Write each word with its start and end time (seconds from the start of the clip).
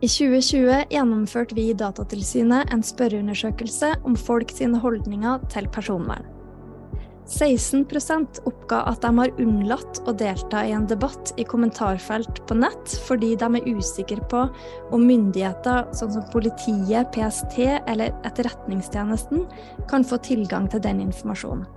I 0.00 0.08
2020 0.08 0.86
gjennomførte 0.88 1.54
vi 1.58 1.66
i 1.68 1.76
Datatilsynet 1.76 2.70
en 2.72 2.80
spørreundersøkelse 2.80 3.90
om 4.08 4.14
folk 4.16 4.48
sine 4.54 4.78
holdninger 4.80 5.42
til 5.52 5.66
personvern. 5.74 6.24
16% 7.30 8.40
oppga 8.48 8.78
at 8.88 9.04
de 9.04 9.10
har 9.18 9.34
unnlatt 9.38 10.00
å 10.08 10.14
delta 10.16 10.62
i 10.66 10.72
en 10.74 10.86
debatt 10.88 11.34
i 11.38 11.44
kommentarfelt 11.46 12.40
på 12.48 12.56
nett 12.58 12.94
fordi 13.06 13.34
de 13.38 13.50
er 13.60 13.68
usikre 13.76 14.24
på 14.32 14.40
om 14.90 15.04
myndigheter 15.04 15.92
sånn 15.94 16.14
som 16.16 16.24
politiet, 16.32 17.12
PST 17.12 17.60
eller 17.84 18.16
Etterretningstjenesten 18.26 19.44
kan 19.92 20.06
få 20.06 20.18
tilgang 20.24 20.66
til 20.72 20.82
den 20.82 21.04
informasjonen. 21.04 21.68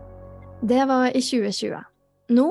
Det 0.64 0.79
var 0.87 1.11
i 1.11 1.19
2020. 1.19 1.83
Nå, 2.39 2.47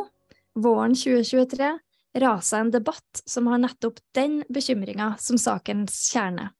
våren 0.61 0.93
2023, 0.93 1.73
rasa 2.15 2.59
en 2.59 2.71
debatt 2.71 3.23
som 3.27 3.47
har 3.47 3.59
nettopp 3.63 4.01
den 4.15 4.43
bekymringa 4.49 5.15
som 5.19 5.39
sakens 5.39 6.13
kjerne. 6.13 6.51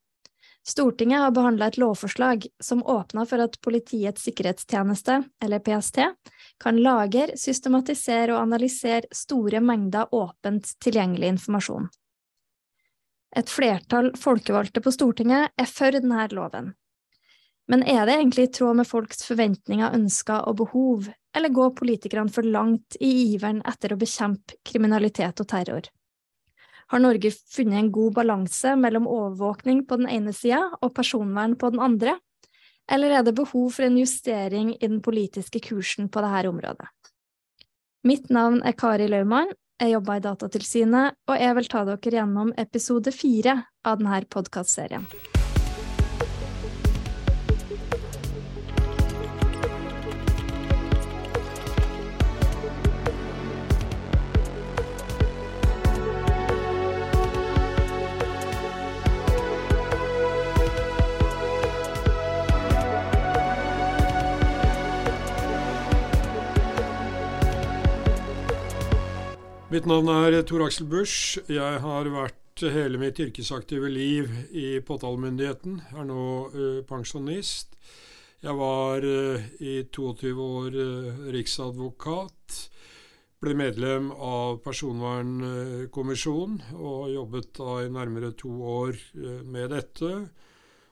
Stortinget 0.63 1.19
har 1.19 1.31
behandla 1.35 1.67
et 1.67 1.77
lovforslag 1.77 2.45
som 2.63 2.83
åpner 2.87 3.25
for 3.27 3.43
at 3.43 3.57
Politiets 3.61 4.23
sikkerhetstjeneste, 4.23 5.17
eller 5.43 5.59
PST, 5.59 5.99
kan 6.63 6.79
lagre, 6.79 7.35
systematisere 7.37 8.31
og 8.31 8.45
analysere 8.45 9.11
store 9.11 9.59
mengder 9.59 10.07
åpent 10.15 10.71
tilgjengelig 10.79 11.33
informasjon. 11.35 11.89
Et 13.35 13.49
flertall 13.49 14.13
folkevalgte 14.15 14.79
på 14.85 14.93
Stortinget 14.93 15.51
er 15.59 15.67
for 15.67 15.91
denne 15.91 16.29
loven. 16.31 16.71
Men 17.71 17.83
er 17.87 18.05
det 18.05 18.17
egentlig 18.17 18.47
i 18.47 18.53
tråd 18.57 18.79
med 18.81 18.87
folks 18.87 19.23
forventninger, 19.27 19.95
ønsker 19.95 20.47
og 20.49 20.57
behov, 20.59 21.07
eller 21.35 21.53
går 21.53 21.75
politikerne 21.77 22.31
for 22.31 22.45
langt 22.45 22.97
i 22.99 23.11
iveren 23.33 23.61
etter 23.67 23.93
å 23.93 23.99
bekjempe 23.99 24.59
kriminalitet 24.67 25.39
og 25.39 25.49
terror? 25.49 25.87
Har 26.91 27.01
Norge 27.01 27.31
funnet 27.31 27.79
en 27.79 27.91
god 27.95 28.13
balanse 28.19 28.75
mellom 28.77 29.07
overvåkning 29.09 29.85
på 29.87 29.97
den 30.01 30.11
ene 30.11 30.33
sida 30.35 30.65
og 30.81 30.93
personvern 30.93 31.55
på 31.57 31.71
den 31.73 31.81
andre, 31.81 32.17
eller 32.91 33.15
er 33.15 33.23
det 33.23 33.37
behov 33.37 33.71
for 33.77 33.87
en 33.87 33.97
justering 33.97 34.73
i 34.75 34.87
den 34.87 34.99
politiske 35.01 35.63
kursen 35.63 36.11
på 36.11 36.21
dette 36.25 36.51
området? 36.51 36.89
Mitt 38.03 38.27
navn 38.29 38.59
er 38.67 38.75
Kari 38.75 39.07
Laumann, 39.07 39.53
jeg 39.79 39.95
jobber 39.95 40.19
i 40.19 40.23
Datatilsynet, 40.23 41.15
og 41.27 41.39
jeg 41.39 41.55
vil 41.57 41.71
ta 41.71 41.85
dere 41.87 42.17
gjennom 42.19 42.51
episode 42.59 43.15
fire 43.15 43.61
av 43.87 44.03
denne 44.03 44.25
podkastserien. 44.29 45.07
Mitt 69.73 69.87
navn 69.89 70.05
er 70.05 70.35
Tor 70.45 70.61
Aksel 70.67 70.85
Busch. 70.85 71.39
Jeg 71.49 71.79
har 71.81 72.05
vært 72.13 72.61
hele 72.75 72.99
mitt 73.01 73.17
yrkesaktive 73.23 73.89
liv 73.89 74.29
i 74.53 74.77
påtalemyndigheten. 74.85 75.79
Er 75.97 76.05
nå 76.05 76.45
uh, 76.53 76.85
pensjonist. 76.85 77.73
Jeg 78.43 78.53
var 78.59 79.01
uh, 79.01 79.41
i 79.57 79.81
22 79.89 80.29
år 80.45 80.77
uh, 80.77 81.25
riksadvokat. 81.33 82.69
Ble 83.41 83.57
medlem 83.57 84.13
av 84.13 84.61
Personvernkommisjonen 84.61 86.77
og 86.77 87.09
jobbet 87.15 87.49
da 87.57 87.81
i 87.81 87.89
nærmere 87.97 88.29
to 88.37 88.53
år 88.75 88.93
med 89.41 89.73
dette. 89.73 90.29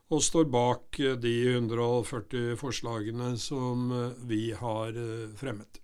Og 0.10 0.26
står 0.26 0.50
bak 0.50 0.98
de 1.22 1.54
140 1.54 2.58
forslagene 2.58 3.38
som 3.38 3.94
vi 4.26 4.58
har 4.58 4.98
fremmet. 5.38 5.81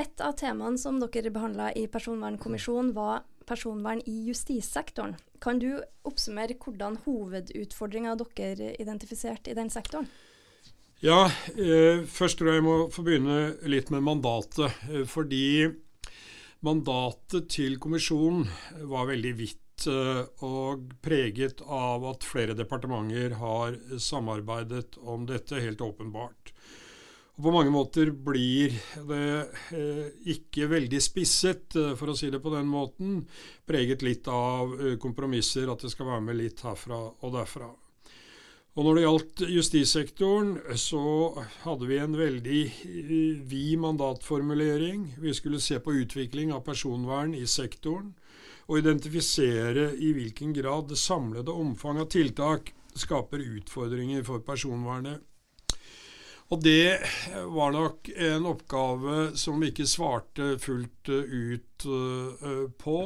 Et 0.00 0.22
av 0.24 0.32
temaene 0.40 0.80
som 0.80 0.96
dere 1.02 1.30
behandla 1.32 1.68
i 1.76 1.84
Personvernkommisjonen, 1.92 2.94
var 2.96 3.26
personvern 3.44 4.00
i 4.08 4.14
justissektoren. 4.28 5.18
Kan 5.42 5.58
du 5.60 5.82
oppsummere 6.08 6.56
hvordan 6.56 6.96
hovedutfordringa 7.04 8.14
dere 8.22 8.72
identifiserte 8.80 9.52
i 9.52 9.58
den 9.58 9.68
sektoren? 9.70 10.08
Ja, 11.02 11.26
eh, 11.58 12.06
først 12.06 12.38
tror 12.38 12.48
jeg 12.48 12.60
jeg 12.60 12.64
må 12.64 12.76
få 12.94 13.04
begynne 13.04 13.56
litt 13.68 13.90
med 13.90 14.06
mandatet. 14.06 14.72
Eh, 14.88 15.04
fordi 15.04 15.68
mandatet 16.62 17.50
til 17.50 17.76
kommisjonen 17.82 18.46
var 18.88 19.10
veldig 19.10 19.32
vidt 19.36 19.88
eh, 19.90 20.22
og 20.46 20.94
preget 21.02 21.60
av 21.66 22.06
at 22.14 22.24
flere 22.24 22.54
departementer 22.56 23.34
har 23.42 23.76
samarbeidet 23.98 24.96
om 25.02 25.26
dette, 25.26 25.60
helt 25.60 25.84
åpenbart. 25.84 26.54
Og 27.32 27.46
På 27.46 27.52
mange 27.54 27.72
måter 27.72 28.10
blir 28.12 28.74
det 29.08 29.28
eh, 29.72 30.08
ikke 30.34 30.68
veldig 30.68 30.98
spisset, 31.00 31.76
eh, 31.80 31.94
for 31.96 32.12
å 32.12 32.16
si 32.16 32.28
det 32.30 32.42
på 32.44 32.52
den 32.52 32.68
måten. 32.68 33.22
Preget 33.64 34.04
litt 34.04 34.28
av 34.28 34.74
eh, 34.76 34.98
kompromisser, 35.00 35.70
at 35.72 35.80
det 35.80 35.92
skal 35.94 36.10
være 36.10 36.26
med 36.26 36.36
litt 36.42 36.60
herfra 36.60 36.98
og 37.08 37.32
derfra. 37.32 37.70
Og 38.72 38.84
Når 38.84 38.94
det 38.94 39.02
gjaldt 39.04 39.40
justissektoren, 39.52 40.52
så 40.80 41.00
hadde 41.64 41.88
vi 41.88 41.98
en 42.00 42.20
veldig 42.20 42.60
eh, 42.68 43.40
vid 43.48 43.80
mandatformulering. 43.80 45.08
Vi 45.24 45.34
skulle 45.36 45.60
se 45.60 45.80
på 45.80 45.96
utvikling 46.04 46.52
av 46.52 46.66
personvern 46.68 47.32
i 47.36 47.46
sektoren, 47.48 48.12
og 48.68 48.78
identifisere 48.78 49.90
i 49.96 50.12
hvilken 50.16 50.52
grad 50.56 50.92
det 50.92 51.00
samlede 51.00 51.52
omfang 51.52 52.00
av 52.00 52.12
tiltak 52.12 52.74
skaper 52.92 53.40
utfordringer 53.40 54.24
for 54.24 54.44
personvernet 54.44 55.24
og 56.52 56.60
det 56.60 56.98
var 57.48 57.72
nok 57.72 58.10
en 58.12 58.46
oppgave 58.50 59.30
som 59.40 59.62
vi 59.62 59.70
ikke 59.72 59.88
svarte 59.88 60.50
fullt 60.60 61.08
ut 61.08 61.86
uh, 61.88 62.66
på. 62.76 62.98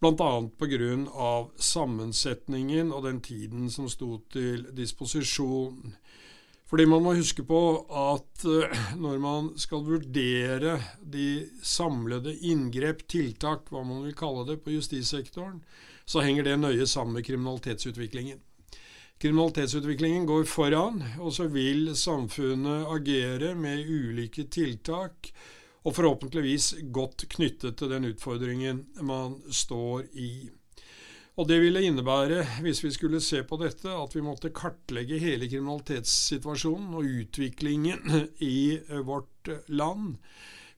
Bl.a. 0.00 0.30
pga. 0.56 1.26
sammensetningen 1.60 2.92
og 2.92 3.04
den 3.04 3.20
tiden 3.20 3.68
som 3.70 3.88
sto 3.92 4.16
til 4.32 4.64
disposisjon. 4.72 5.92
Fordi 6.64 6.86
man 6.88 7.04
må 7.04 7.12
huske 7.18 7.44
på 7.44 7.60
at 7.84 8.46
uh, 8.48 8.80
når 8.96 9.20
man 9.20 9.52
skal 9.60 9.84
vurdere 9.84 10.78
de 11.04 11.44
samlede 11.60 12.32
inngrep, 12.48 13.04
tiltak, 13.12 13.68
hva 13.68 13.84
man 13.84 14.06
vil 14.08 14.16
kalle 14.16 14.48
det, 14.48 14.62
på 14.64 14.72
justissektoren, 14.72 15.60
så 16.08 16.24
henger 16.24 16.48
det 16.48 16.58
nøye 16.64 16.88
sammen 16.88 17.20
med 17.20 17.28
kriminalitetsutviklingen. 17.28 18.40
Kriminalitetsutviklingen 19.24 20.26
går 20.28 20.42
foran, 20.44 20.98
og 21.16 21.30
så 21.32 21.46
vil 21.48 21.94
samfunnet 21.96 22.90
agere 22.92 23.54
med 23.56 23.86
ulike 23.88 24.44
tiltak, 24.52 25.30
og 25.80 25.94
forhåpentligvis 25.96 26.66
godt 26.92 27.24
knyttet 27.32 27.78
til 27.80 27.88
den 27.94 28.10
utfordringen 28.10 28.82
man 29.00 29.38
står 29.48 30.10
i. 30.20 30.28
Og 31.40 31.48
Det 31.48 31.56
ville 31.62 31.86
innebære, 31.88 32.44
hvis 32.66 32.84
vi 32.84 32.92
skulle 32.92 33.22
se 33.24 33.40
på 33.48 33.56
dette, 33.64 33.88
at 33.88 34.12
vi 34.12 34.20
måtte 34.20 34.52
kartlegge 34.52 35.16
hele 35.18 35.48
kriminalitetssituasjonen 35.48 36.92
og 36.92 37.08
utviklingen 37.24 38.28
i 38.44 38.76
vårt 39.08 39.48
land. 39.72 40.18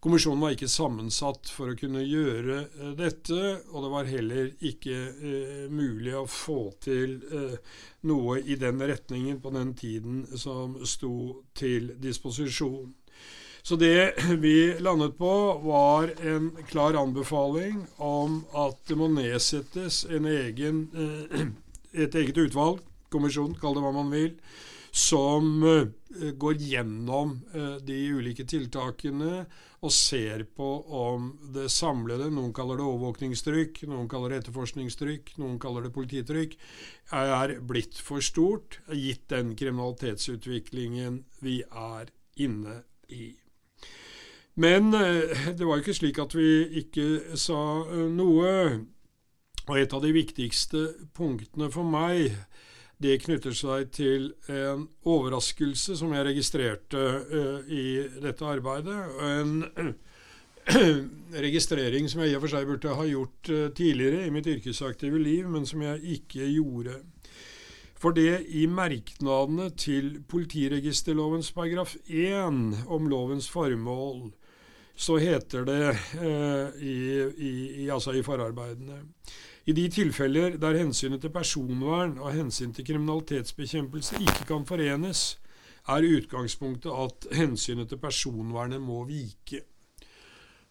Kommisjonen 0.06 0.38
var 0.38 0.52
ikke 0.54 0.68
sammensatt 0.70 1.48
for 1.50 1.72
å 1.72 1.74
kunne 1.74 2.04
gjøre 2.06 2.60
eh, 2.62 2.90
dette, 2.94 3.38
og 3.72 3.82
det 3.82 3.88
var 3.90 4.06
heller 4.06 4.52
ikke 4.68 4.98
eh, 5.10 5.64
mulig 5.66 6.12
å 6.14 6.28
få 6.30 6.60
til 6.84 7.16
eh, 7.26 7.56
noe 8.06 8.36
i 8.38 8.54
den 8.60 8.84
retningen 8.86 9.40
på 9.42 9.50
den 9.56 9.72
tiden 9.74 10.20
som 10.38 10.76
sto 10.86 11.10
til 11.58 11.90
disposisjon. 11.98 12.94
Så 13.66 13.80
det 13.82 14.14
vi 14.46 14.76
landet 14.78 15.18
på, 15.18 15.32
var 15.66 16.14
en 16.22 16.52
klar 16.70 16.94
anbefaling 17.02 17.82
om 17.98 18.44
at 18.54 18.78
det 18.86 19.00
må 19.02 19.10
nedsettes 19.10 20.04
en 20.06 20.30
egen, 20.30 20.84
eh, 20.94 21.48
et 22.06 22.14
eget 22.14 22.38
utvalg, 22.46 22.78
kommisjon, 23.10 23.58
kall 23.58 23.74
det 23.74 23.82
hva 23.82 23.94
man 23.98 24.14
vil, 24.14 24.36
som 24.96 25.62
eh, 25.62 26.32
går 26.32 26.54
gjennom 26.56 27.36
eh, 27.54 27.76
de 27.84 27.96
ulike 28.16 28.46
tiltakene 28.48 29.44
og 29.84 29.92
ser 29.92 30.46
på 30.56 30.68
om 30.98 31.28
det 31.52 31.68
samlede, 31.70 32.30
noen 32.32 32.54
kaller 32.56 32.80
det 32.80 32.86
overvåkningstrykk, 32.88 33.82
noen 33.90 34.08
kaller 34.08 34.32
det 34.32 34.40
etterforskningstrykk, 34.40 35.34
noen 35.42 35.58
kaller 35.62 35.84
det 35.84 35.92
polititrykk, 35.94 36.56
er 37.12 37.58
blitt 37.60 38.00
for 38.00 38.24
stort, 38.24 38.80
gitt 38.88 39.28
den 39.30 39.52
kriminalitetsutviklingen 39.58 41.20
vi 41.44 41.60
er 41.68 42.08
inne 42.40 42.80
i. 43.12 43.34
Men 44.56 44.94
eh, 44.96 45.52
det 45.52 45.68
var 45.68 45.76
jo 45.76 45.84
ikke 45.84 46.00
slik 46.00 46.24
at 46.24 46.34
vi 46.34 46.50
ikke 46.80 47.36
sa 47.36 47.60
noe. 48.08 48.52
Og 49.66 49.80
et 49.80 49.92
av 49.92 50.00
de 50.00 50.12
viktigste 50.14 50.86
punktene 51.16 51.68
for 51.74 51.84
meg 51.84 52.30
det 53.02 53.18
knytter 53.20 53.52
seg 53.56 53.90
til 53.92 54.30
en 54.48 54.86
overraskelse 55.04 55.98
som 55.98 56.14
jeg 56.16 56.28
registrerte 56.30 57.00
uh, 57.28 57.66
i 57.68 58.06
dette 58.22 58.46
arbeidet. 58.48 58.96
En, 59.26 59.92
registrering 61.46 62.08
som 62.10 62.24
jeg 62.24 62.32
i 62.32 62.38
og 62.38 62.46
for 62.46 62.54
seg 62.54 62.64
burde 62.68 62.94
ha 62.96 63.04
gjort 63.06 63.52
uh, 63.52 63.66
tidligere 63.76 64.24
i 64.24 64.32
mitt 64.32 64.48
yrkesaktive 64.48 65.20
liv, 65.20 65.44
men 65.52 65.68
som 65.68 65.84
jeg 65.84 66.16
ikke 66.16 66.48
gjorde. 66.54 66.96
For 67.96 68.16
det 68.16 68.46
i 68.52 68.64
merknadene 68.68 69.70
til 69.76 70.16
politiregisterlovens 70.28 71.52
paragraf 71.56 71.94
1 72.08 72.88
om 72.92 73.08
lovens 73.12 73.48
formål, 73.52 74.30
så 74.96 75.18
heter 75.20 75.68
det 75.68 75.92
uh, 76.16 76.72
i, 76.80 76.96
i, 77.36 77.52
i, 77.84 77.90
altså 77.92 78.16
i 78.16 78.24
forarbeidene 78.24 79.02
i 79.66 79.74
de 79.74 79.88
tilfeller 79.90 80.56
der 80.62 80.78
hensynet 80.78 81.24
til 81.24 81.32
personvern 81.34 82.18
og 82.22 82.34
hensyn 82.36 82.74
til 82.74 82.86
kriminalitetsbekjempelse 82.86 84.20
ikke 84.22 84.44
kan 84.46 84.66
forenes, 84.66 85.38
er 85.88 86.06
utgangspunktet 86.06 86.90
at 86.90 87.26
hensynet 87.34 87.88
til 87.90 87.98
personvernet 87.98 88.82
må 88.82 89.04
vike. 89.08 89.64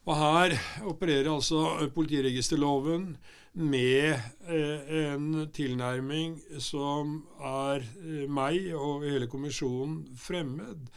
Og 0.06 0.16
Her 0.16 0.56
opererer 0.86 1.32
altså 1.34 1.90
politiregisterloven 1.96 3.18
med 3.56 4.12
eh, 4.48 4.96
en 5.08 5.48
tilnærming 5.56 6.36
som 6.60 7.22
er 7.40 7.84
eh, 7.84 8.26
meg 8.28 8.68
og 8.76 9.06
hele 9.08 9.30
kommisjonen 9.32 10.02
fremmed. 10.20 10.90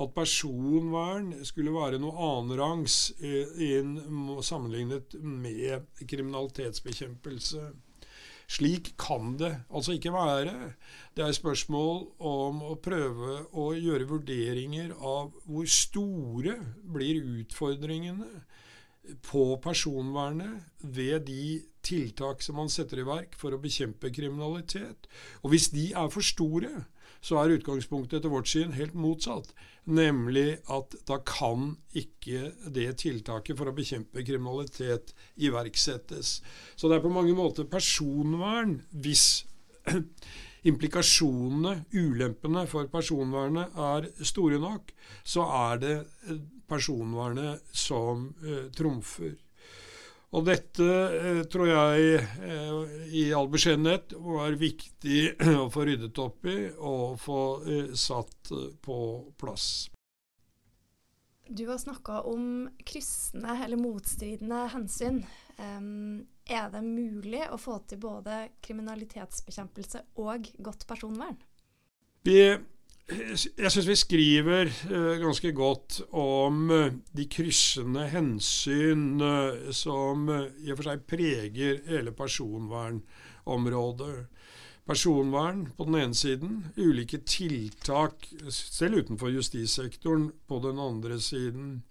At 0.00 0.12
personvern 0.16 1.32
skulle 1.44 1.72
være 1.72 2.00
noe 2.00 2.16
annenrangs 2.16 3.12
eh, 3.20 3.92
sammenlignet 4.44 5.16
med 5.20 5.88
kriminalitetsbekjempelse. 6.04 7.70
Slik 8.46 8.92
kan 9.00 9.34
det 9.40 9.52
altså 9.74 9.96
ikke 9.96 10.12
være. 10.14 10.54
Det 11.16 11.24
er 11.24 11.34
spørsmål 11.34 12.04
om 12.22 12.62
å 12.62 12.76
prøve 12.80 13.40
å 13.58 13.72
gjøre 13.74 14.08
vurderinger 14.08 14.92
av 14.96 15.32
hvor 15.44 15.66
store 15.68 16.54
blir 16.94 17.24
utfordringene 17.40 18.46
på 19.26 19.56
personvernet 19.62 20.82
ved 20.82 21.26
de 21.28 21.62
tiltak 21.86 22.42
som 22.42 22.58
man 22.60 22.70
setter 22.72 23.00
i 23.00 23.06
verk 23.06 23.36
for 23.38 23.54
å 23.54 23.62
bekjempe 23.62 24.10
kriminalitet. 24.14 25.08
Og 25.42 25.52
hvis 25.52 25.70
de 25.74 25.90
er 25.92 26.10
for 26.12 26.26
store, 26.26 26.72
så 27.24 27.40
er 27.40 27.56
utgangspunktet 27.56 28.20
etter 28.20 28.32
vårt 28.32 28.50
syn 28.50 28.74
helt 28.76 28.94
motsatt. 28.98 29.52
Nemlig 29.86 30.58
at 30.72 30.96
da 31.08 31.18
kan 31.26 31.74
ikke 31.96 32.52
det 32.74 32.88
tiltaket 33.02 33.58
for 33.58 33.70
å 33.70 33.76
bekjempe 33.76 34.24
kriminalitet 34.26 35.14
iverksettes. 35.38 36.40
Så 36.76 36.90
det 36.90 36.98
er 36.98 37.06
på 37.06 37.14
mange 37.14 37.34
måter 37.38 37.68
personvern 37.70 38.80
hvis 38.90 39.46
implikasjonene, 40.70 41.84
ulempene 41.94 42.66
for 42.70 42.90
personvernet, 42.90 43.74
er 43.74 44.10
store 44.26 44.58
nok, 44.62 44.90
så 45.22 45.46
er 45.70 45.82
det 45.82 45.96
personvernet 46.68 47.66
som 47.72 48.28
eh, 48.44 48.66
trumfer. 48.74 49.34
Og 50.34 50.44
dette 50.44 50.84
eh, 50.84 51.42
tror 51.48 51.70
jeg 51.70 52.20
eh, 52.20 52.94
i 53.14 53.26
all 53.36 53.48
beskjedenhet 53.50 54.16
var 54.20 54.56
viktig 54.58 55.20
å 55.64 55.68
få 55.72 55.86
ryddet 55.86 56.18
opp 56.22 56.48
i 56.50 56.58
og 56.76 57.18
få 57.22 57.42
eh, 57.64 57.92
satt 57.96 58.52
eh, 58.52 58.72
på 58.82 58.98
plass. 59.38 59.68
Du 61.46 61.62
har 61.68 61.78
snakka 61.78 62.24
om 62.26 62.66
kryssende 62.82 63.54
eller 63.64 63.78
motstridende 63.78 64.64
hensyn. 64.72 65.20
Um, 65.56 66.26
er 66.44 66.66
det 66.72 66.82
mulig 66.82 67.44
å 67.54 67.58
få 67.58 67.78
til 67.86 68.00
både 68.02 68.48
kriminalitetsbekjempelse 68.66 70.02
og 70.22 70.50
godt 70.58 70.88
personvern? 70.90 71.38
Vi 72.26 72.40
jeg 73.06 73.70
syns 73.70 73.86
vi 73.86 73.94
skriver 73.94 74.66
uh, 74.90 75.14
ganske 75.22 75.52
godt 75.54 76.00
om 76.18 76.64
uh, 76.74 76.88
de 77.14 77.26
kryssende 77.30 78.02
hensyn 78.10 79.22
uh, 79.22 79.70
som 79.70 80.26
i 80.26 80.72
og 80.72 80.80
for 80.80 80.88
seg 80.88 81.04
preger 81.06 81.84
hele 81.86 82.10
personvernområdet. 82.16 84.26
Personvern 84.86 85.66
på 85.78 85.86
den 85.86 85.98
ene 86.00 86.18
siden, 86.18 86.64
ulike 86.78 87.18
tiltak 87.26 88.26
selv 88.50 89.02
utenfor 89.02 89.30
justissektoren 89.34 90.32
på 90.46 90.58
den 90.62 90.78
andre 90.82 91.18
siden. 91.22 91.82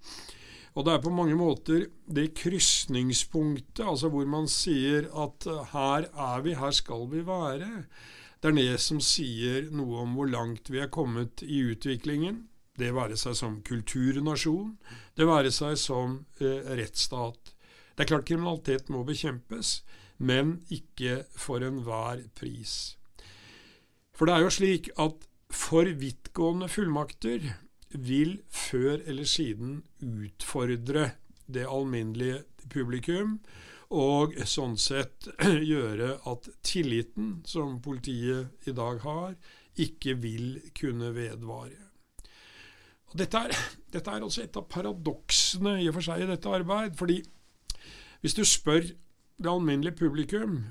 Og 0.75 0.83
det 0.83 0.93
er 0.93 1.03
på 1.03 1.15
mange 1.15 1.35
måter 1.39 1.87
det 2.11 2.33
krysningspunktet, 2.39 3.85
altså 3.87 4.09
hvor 4.11 4.25
man 4.27 4.47
sier 4.51 5.07
at 5.11 5.47
her 5.71 6.07
er 6.11 6.43
vi, 6.43 6.59
her 6.59 6.71
skal 6.75 7.07
vi 7.11 7.23
være 7.27 7.85
det 8.45 8.51
er 8.51 8.57
det 8.59 8.81
som 8.83 8.99
sier 9.01 9.71
noe 9.73 10.03
om 10.03 10.11
hvor 10.13 10.27
langt 10.29 10.69
vi 10.69 10.77
er 10.77 10.91
kommet 10.93 11.41
i 11.41 11.63
utviklingen. 11.65 12.43
Det 12.77 12.91
være 12.93 13.17
seg 13.17 13.33
som 13.39 13.55
kulturnasjon, 13.65 14.75
det 15.17 15.25
være 15.25 15.49
seg 15.49 15.73
som 15.81 16.19
eh, 16.37 16.61
rettsstat. 16.77 17.55
Det 17.95 18.05
er 18.05 18.11
klart 18.11 18.27
kriminalitet 18.29 18.91
må 18.93 19.01
bekjempes, 19.07 19.79
men 20.21 20.59
ikke 20.69 21.23
for 21.33 21.65
enhver 21.65 22.21
pris. 22.37 22.99
For 24.13 24.29
det 24.29 24.35
er 24.35 24.45
jo 24.45 24.53
slik 24.53 24.91
at 24.93 25.25
for 25.49 25.89
vidtgående 25.89 26.69
fullmakter 26.69 27.49
vil 27.97 28.37
før 28.53 28.99
eller 29.07 29.25
siden 29.25 29.79
utfordre 30.05 31.15
det 31.49 31.65
alminnelige 31.65 32.43
publikum, 32.69 33.39
og 33.95 34.35
sånn 34.49 34.75
sett 34.81 35.29
gjøre 35.71 36.17
at 36.27 36.49
tilliten 36.65 37.39
som 37.47 37.79
politiet 37.83 38.67
i 38.67 38.75
dag 38.75 39.01
har, 39.05 39.35
ikke 39.75 40.15
vil 40.23 40.59
kunne 40.77 41.11
vedvare. 41.15 41.79
Og 43.11 43.19
dette, 43.19 43.45
er, 43.47 43.55
dette 43.95 44.11
er 44.11 44.25
også 44.25 44.45
et 44.45 44.59
av 44.59 44.67
paradoksene 44.71 45.77
i 45.83 45.89
og 45.91 45.97
for 45.99 46.09
seg 46.09 46.25
i 46.25 46.29
dette 46.31 46.51
arbeid. 46.59 46.95
fordi 46.99 47.21
hvis 48.21 48.33
du 48.33 48.45
spør 48.47 48.87
det 49.37 49.51
alminnelige 49.51 49.99
publikum 49.99 50.63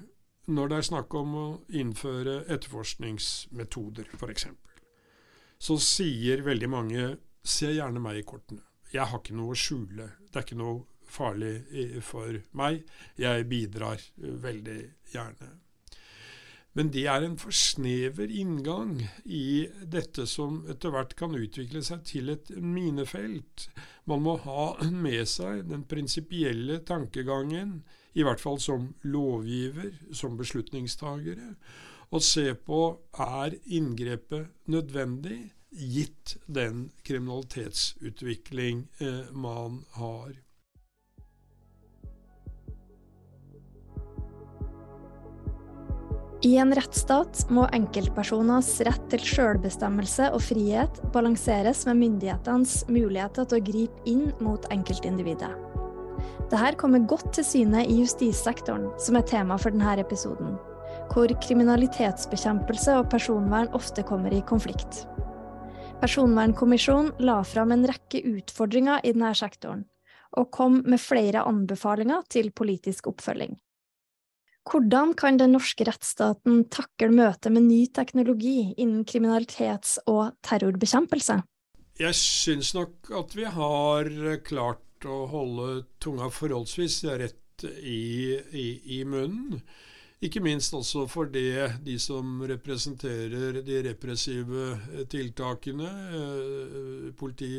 når 0.47 0.69
det 0.69 0.77
er 0.77 0.87
snakk 0.89 1.15
om 1.17 1.37
å 1.39 1.47
innføre 1.73 2.43
etterforskningsmetoder, 2.53 4.11
f.eks., 4.19 4.49
så 5.65 5.77
sier 5.81 6.43
veldig 6.45 6.69
mange 6.69 7.05
se 7.45 7.71
gjerne 7.73 8.03
meg 8.03 8.21
i 8.21 8.27
kortene. 8.29 8.61
Jeg 8.93 9.09
har 9.09 9.23
ikke 9.23 9.37
noe 9.39 9.55
å 9.55 9.59
skjule. 9.59 10.11
Det 10.29 10.37
er 10.37 10.45
ikke 10.45 10.59
noe 10.61 10.83
farlig 11.15 12.01
for 12.05 12.41
meg. 12.59 12.83
Jeg 13.21 13.47
bidrar 13.51 14.03
veldig 14.19 14.81
gjerne. 15.15 15.55
Men 16.75 16.91
det 16.91 17.05
er 17.07 17.23
en 17.23 17.37
for 17.39 17.55
snever 17.55 18.31
inngang 18.35 18.97
i 19.25 19.69
dette 19.91 20.27
som 20.27 20.65
etter 20.71 20.91
hvert 20.91 21.15
kan 21.19 21.37
utvikle 21.39 21.85
seg 21.87 22.03
til 22.09 22.33
et 22.33 22.51
minefelt. 22.59 23.69
Man 24.11 24.25
må 24.25 24.35
ha 24.43 24.65
med 24.91 25.23
seg 25.31 25.69
den 25.71 25.85
prinsipielle 25.87 26.81
tankegangen, 26.87 27.85
i 28.19 28.27
hvert 28.27 28.43
fall 28.43 28.59
som 28.63 28.91
lovgiver, 29.07 29.93
som 30.15 30.35
beslutningstagere, 30.39 31.55
og 32.11 32.23
se 32.23 32.51
på 32.59 32.81
er 33.23 33.55
inngrepet 33.65 34.51
nødvendig, 34.71 35.39
gitt 35.75 36.37
den 36.47 36.89
kriminalitetsutvikling 37.07 38.85
eh, 39.03 39.31
man 39.35 39.81
har. 39.97 40.37
I 46.45 46.59
en 46.61 46.75
rettsstat 46.77 47.47
må 47.57 47.63
enkeltpersoners 47.73 48.69
rett 48.85 49.05
til 49.09 49.23
selvbestemmelse 49.25 50.27
og 50.37 50.43
frihet 50.45 50.99
balanseres 51.15 51.87
med 51.89 51.97
myndighetenes 52.03 52.83
muligheter 52.93 53.49
til 53.49 53.63
å 53.63 53.65
gripe 53.65 54.05
inn 54.11 54.27
mot 54.45 54.67
enkeltindividet. 54.75 55.49
Dette 56.53 56.75
kommer 56.77 57.07
godt 57.09 57.31
til 57.39 57.49
syne 57.49 57.87
i 57.89 57.97
justissektoren, 58.03 58.91
som 59.01 59.17
er 59.17 59.25
tema 59.31 59.57
for 59.57 59.73
denne 59.73 59.97
episoden, 60.05 60.59
hvor 61.15 61.33
kriminalitetsbekjempelse 61.47 63.01
og 63.01 63.09
personvern 63.15 63.73
ofte 63.73 64.05
kommer 64.05 64.37
i 64.37 64.45
konflikt. 64.45 65.07
Personvernkommisjonen 66.05 67.15
la 67.25 67.41
fram 67.49 67.73
en 67.73 67.89
rekke 67.89 68.21
utfordringer 68.35 69.01
i 69.01 69.17
denne 69.17 69.33
sektoren, 69.33 69.87
og 70.37 70.53
kom 70.53 70.83
med 70.85 71.01
flere 71.01 71.49
anbefalinger 71.49 72.29
til 72.29 72.53
politisk 72.53 73.09
oppfølging. 73.15 73.57
Hvordan 74.65 75.13
kan 75.19 75.37
den 75.37 75.53
norske 75.53 75.85
rettsstaten 75.85 76.63
takle 76.73 77.11
møtet 77.13 77.53
med 77.53 77.67
ny 77.69 77.83
teknologi 77.93 78.73
innen 78.81 79.05
kriminalitets- 79.05 79.99
og 80.09 80.33
terrorbekjempelse? 80.47 81.43
Jeg 82.01 82.17
syns 82.19 82.73
nok 82.75 83.11
at 83.15 83.35
vi 83.37 83.45
har 83.45 84.09
klart 84.47 85.07
å 85.07 85.25
holde 85.31 85.85
tunga 86.03 86.31
forholdsvis 86.33 87.03
rett 87.21 87.67
i, 87.79 88.35
i, 88.57 88.69
i 88.99 89.05
munnen. 89.05 89.61
Ikke 90.25 90.41
minst 90.41 90.73
også 90.73 91.03
fordi 91.11 91.51
de 91.85 91.95
som 92.01 92.39
representerer 92.49 93.59
de 93.67 93.81
repressive 93.85 94.63
eh, 94.95 95.03
tiltakene, 95.11 95.91
eh, 96.17 97.11
politi, 97.19 97.51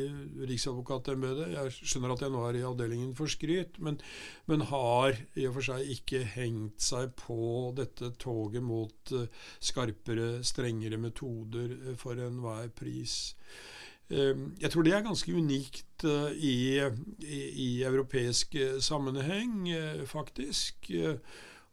Riksadvokatembetet 0.48 1.54
Jeg 1.54 1.74
skjønner 1.76 2.16
at 2.16 2.24
jeg 2.24 2.34
nå 2.34 2.42
er 2.48 2.58
i 2.58 2.64
avdelingen 2.66 3.14
for 3.18 3.30
skryt, 3.30 3.78
men, 3.78 4.00
men, 4.50 4.66
har 4.72 5.14
i 5.38 5.46
og 5.46 5.58
for 5.58 5.68
seg 5.68 5.94
ikke 5.94 6.24
hengt 6.34 6.82
seg 6.82 7.14
på 7.20 7.70
dette 7.78 8.10
toget 8.18 8.64
mot 8.66 9.14
eh, 9.14 9.30
skarpere, 9.62 10.42
strengere 10.42 10.98
metoder 10.98 11.94
for 12.00 12.18
enhver 12.18 12.72
pris. 12.74 13.36
Jeg 14.06 14.70
tror 14.70 14.84
det 14.86 14.92
er 14.94 15.02
ganske 15.02 15.32
unikt 15.34 16.04
i, 16.06 16.78
i, 16.78 17.38
i 17.66 17.70
europeisk 17.82 18.54
sammenheng, 18.78 19.66
faktisk. 20.06 20.86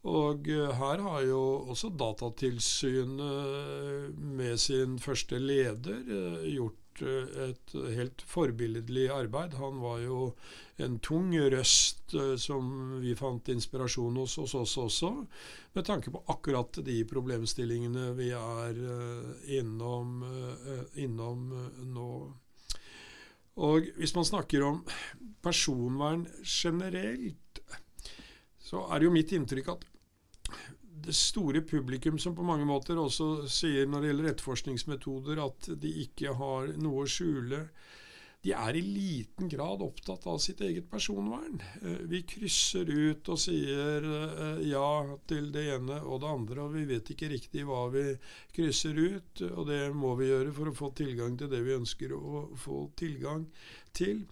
Og 0.03 0.51
her 0.51 0.99
har 0.99 1.21
jo 1.23 1.63
også 1.71 1.87
Datatilsynet 1.95 4.19
med 4.19 4.59
sin 4.59 4.99
første 4.99 5.39
leder 5.39 6.03
gjort 6.43 6.75
et 7.01 7.73
helt 7.95 8.21
forbilledlig 8.27 9.07
arbeid. 9.09 9.53
Han 9.57 9.79
var 9.81 9.99
jo 10.03 10.35
en 10.83 10.99
tung 10.99 11.31
røst 11.55 12.13
som 12.37 12.99
vi 13.01 13.15
fant 13.15 13.49
inspirasjon 13.49 14.15
hos 14.19 14.35
hos 14.41 14.53
oss 14.59 14.77
også, 14.77 15.13
med 15.73 15.85
tanke 15.87 16.11
på 16.11 16.23
akkurat 16.29 16.77
de 16.85 17.05
problemstillingene 17.09 18.11
vi 18.19 18.29
er 18.35 18.77
innom, 19.57 20.23
innom 20.99 21.47
nå. 21.95 22.11
Og 23.63 23.87
hvis 23.97 24.15
man 24.17 24.27
snakker 24.27 24.67
om 24.67 24.83
personvern 25.41 26.27
generelt, 26.43 27.61
så 28.63 28.87
er 28.89 28.99
det 28.99 29.07
jo 29.07 29.13
mitt 29.13 29.31
inntrykk 29.35 29.67
at 29.75 29.85
det 31.03 31.15
store 31.17 31.61
publikum 31.67 32.19
som 32.19 32.35
på 32.35 32.45
mange 32.47 32.67
måter 32.67 32.99
også 32.99 33.47
sier 33.51 33.89
når 33.89 34.01
det 34.01 34.11
gjelder 34.11 34.29
etterforskningsmetoder 34.31 35.41
at 35.43 35.73
de 35.81 35.91
ikke 36.05 36.35
har 36.39 36.71
noe 36.81 37.03
å 37.03 37.09
skjule, 37.09 37.65
de 38.43 38.51
er 38.51 38.75
i 38.75 38.81
liten 38.83 39.47
grad 39.47 39.81
opptatt 39.85 40.25
av 40.27 40.39
sitt 40.43 40.59
eget 40.65 40.89
personvern. 40.91 41.61
Eh, 41.79 42.01
vi 42.11 42.19
krysser 42.27 42.89
ut 42.91 43.29
og 43.31 43.39
sier 43.39 44.03
eh, 44.03 44.63
ja 44.67 44.89
til 45.29 45.47
det 45.55 45.63
ene 45.77 46.01
og 46.01 46.19
det 46.25 46.31
andre, 46.31 46.65
og 46.65 46.75
vi 46.75 46.83
vet 46.89 47.13
ikke 47.13 47.31
riktig 47.31 47.63
hva 47.69 47.85
vi 47.93 48.03
krysser 48.55 48.99
ut. 48.99 49.45
Og 49.47 49.69
det 49.71 49.85
må 49.95 50.11
vi 50.19 50.27
gjøre 50.27 50.51
for 50.57 50.71
å 50.71 50.75
få 50.75 50.91
tilgang 50.97 51.37
til 51.39 51.51
det 51.53 51.61
vi 51.63 51.77
ønsker 51.77 52.11
å 52.17 52.49
få 52.59 52.81
tilgang 52.99 53.47
til. 53.95 54.25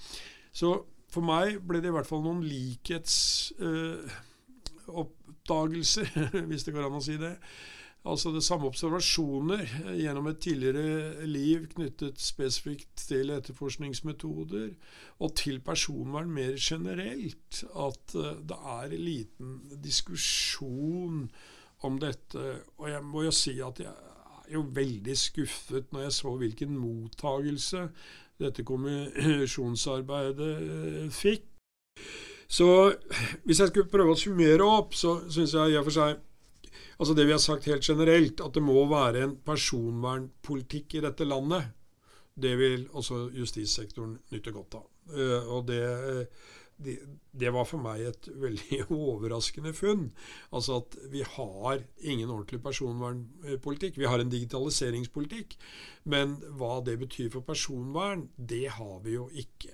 Så 0.51 0.73
for 1.11 1.23
meg 1.23 1.61
ble 1.63 1.79
det 1.79 1.91
i 1.91 1.95
hvert 1.95 2.09
fall 2.09 2.23
noen 2.25 2.43
likhets... 2.43 3.15
Uh, 3.63 4.27
oppdagelser, 4.91 6.09
hvis 6.49 6.67
det 6.67 6.73
går 6.75 6.87
an 6.87 6.99
å 6.99 7.05
si 7.05 7.17
det. 7.21 7.35
Altså 8.01 8.31
det 8.33 8.41
samme 8.41 8.65
observasjoner 8.65 9.61
gjennom 9.93 10.27
et 10.31 10.39
tidligere 10.41 11.25
liv 11.29 11.67
knyttet 11.75 12.17
spesifikt 12.21 12.95
til 12.97 13.29
etterforskningsmetoder, 13.35 14.71
og 15.21 15.35
til 15.37 15.59
personvern 15.61 16.31
mer 16.33 16.57
generelt. 16.57 17.63
At 17.77 18.15
uh, 18.17 18.41
det 18.41 18.57
er 18.57 18.97
liten 18.97 19.61
diskusjon 19.83 21.29
om 21.85 21.99
dette. 22.01 22.61
Og 22.81 22.89
jeg 22.89 23.03
må 23.05 23.21
jo 23.27 23.31
si 23.35 23.61
at 23.61 23.79
jeg 23.85 23.93
er 23.93 24.53
jo 24.55 24.65
veldig 24.73 25.17
skuffet 25.17 25.93
når 25.93 26.07
jeg 26.07 26.17
så 26.17 26.35
hvilken 26.41 26.77
mottagelse 26.81 27.85
dette 28.41 28.65
kommisjonsarbeidet 28.65 30.53
uh, 30.65 31.05
fikk. 31.13 31.45
Så 32.51 32.67
hvis 33.47 33.61
jeg 33.61 33.71
skulle 33.71 33.91
prøve 33.91 34.15
å 34.15 34.19
summere 34.19 34.67
opp, 34.67 34.95
så 34.97 35.21
syns 35.31 35.55
jeg 35.55 35.71
i 35.71 35.79
og 35.79 35.87
for 35.87 35.99
seg 36.01 36.27
Altså 37.01 37.15
det 37.17 37.23
vi 37.25 37.33
har 37.33 37.41
sagt 37.41 37.65
helt 37.65 37.81
generelt, 37.81 38.41
at 38.45 38.53
det 38.53 38.61
må 38.61 38.83
være 38.85 39.23
en 39.25 39.31
personvernpolitikk 39.41 40.99
i 40.99 41.01
dette 41.01 41.25
landet. 41.25 41.71
Det 42.37 42.51
vil 42.59 42.83
også 42.93 43.23
justissektoren 43.33 44.19
nytte 44.29 44.53
godt 44.53 44.77
av. 44.77 44.83
Uh, 45.09 45.49
og 45.55 45.65
det, 45.65 45.79
det, 46.77 46.99
det, 47.33 47.49
var 47.55 47.65
for 47.65 47.81
meg 47.81 48.05
et 48.05 48.29
veldig 48.45 48.83
overraskende 48.93 49.73
funn. 49.73 50.11
Altså 50.53 50.83
at 50.83 50.99
vi 51.09 51.25
har 51.25 51.81
ingen 51.97 52.29
ordentlig 52.29 52.61
personvernpolitikk. 52.61 53.97
Vi 53.97 54.09
har 54.13 54.21
en 54.21 54.33
digitaliseringspolitikk. 54.37 55.57
Men 56.05 56.37
hva 56.59 56.83
det 56.85 56.99
betyr 57.01 57.33
for 57.33 57.45
personvern, 57.49 58.27
det 58.37 58.67
har 58.77 58.99
vi 59.01 59.17
jo 59.17 59.25
ikke. 59.33 59.73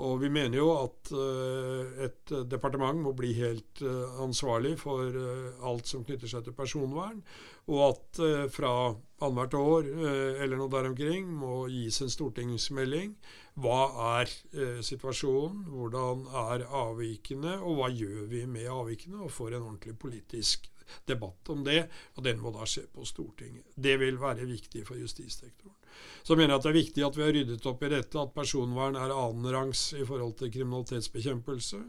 Og 0.00 0.22
vi 0.22 0.30
mener 0.32 0.56
jo 0.56 0.70
at 0.72 1.10
uh, 1.12 2.04
et 2.06 2.32
departement 2.48 2.96
må 2.96 3.12
bli 3.16 3.34
helt 3.36 3.82
uh, 3.84 4.22
ansvarlig 4.24 4.78
for 4.80 5.04
uh, 5.04 5.66
alt 5.68 5.90
som 5.90 6.04
knytter 6.06 6.30
seg 6.30 6.46
til 6.46 6.56
personvern, 6.56 7.20
og 7.68 7.82
at 7.90 8.20
fra 8.50 8.72
annethvert 9.22 9.54
år 9.54 9.84
eller 10.42 10.58
noe 10.58 10.70
der 10.72 10.88
omkring 10.88 11.28
må 11.30 11.68
gis 11.70 12.00
en 12.02 12.10
stortingsmelding. 12.10 13.12
Hva 13.62 13.84
er 14.18 14.32
situasjonen, 14.82 15.68
hvordan 15.70 16.24
er 16.42 16.64
avvikene, 16.66 17.54
og 17.62 17.78
hva 17.78 17.92
gjør 17.94 18.26
vi 18.32 18.42
med 18.50 18.66
avvikene? 18.66 19.20
Og 19.22 19.30
får 19.30 19.54
en 19.54 19.68
ordentlig 19.68 19.94
politisk 19.94 20.66
debatt 21.06 21.52
om 21.54 21.62
det, 21.64 21.84
og 22.16 22.26
den 22.26 22.42
må 22.42 22.50
da 22.50 22.66
skje 22.68 22.88
på 22.92 23.06
Stortinget. 23.06 23.70
Det 23.76 23.94
vil 24.02 24.18
være 24.20 24.48
viktig 24.50 24.82
for 24.88 24.98
justissektoren. 24.98 25.78
Så 26.22 26.36
mener 26.38 26.54
jeg 26.54 26.60
at 26.60 26.66
det 26.66 26.70
er 26.72 26.78
viktig 26.78 27.04
at 27.06 27.18
vi 27.18 27.24
har 27.26 27.34
ryddet 27.36 27.68
opp 27.68 27.82
i 27.82 27.90
dette, 27.92 28.18
at 28.20 28.34
personvern 28.36 28.98
er 28.98 29.14
annenrangs 29.14 29.88
i 29.98 30.06
forhold 30.06 30.36
til 30.38 30.52
kriminalitetsbekjempelse. 30.54 31.80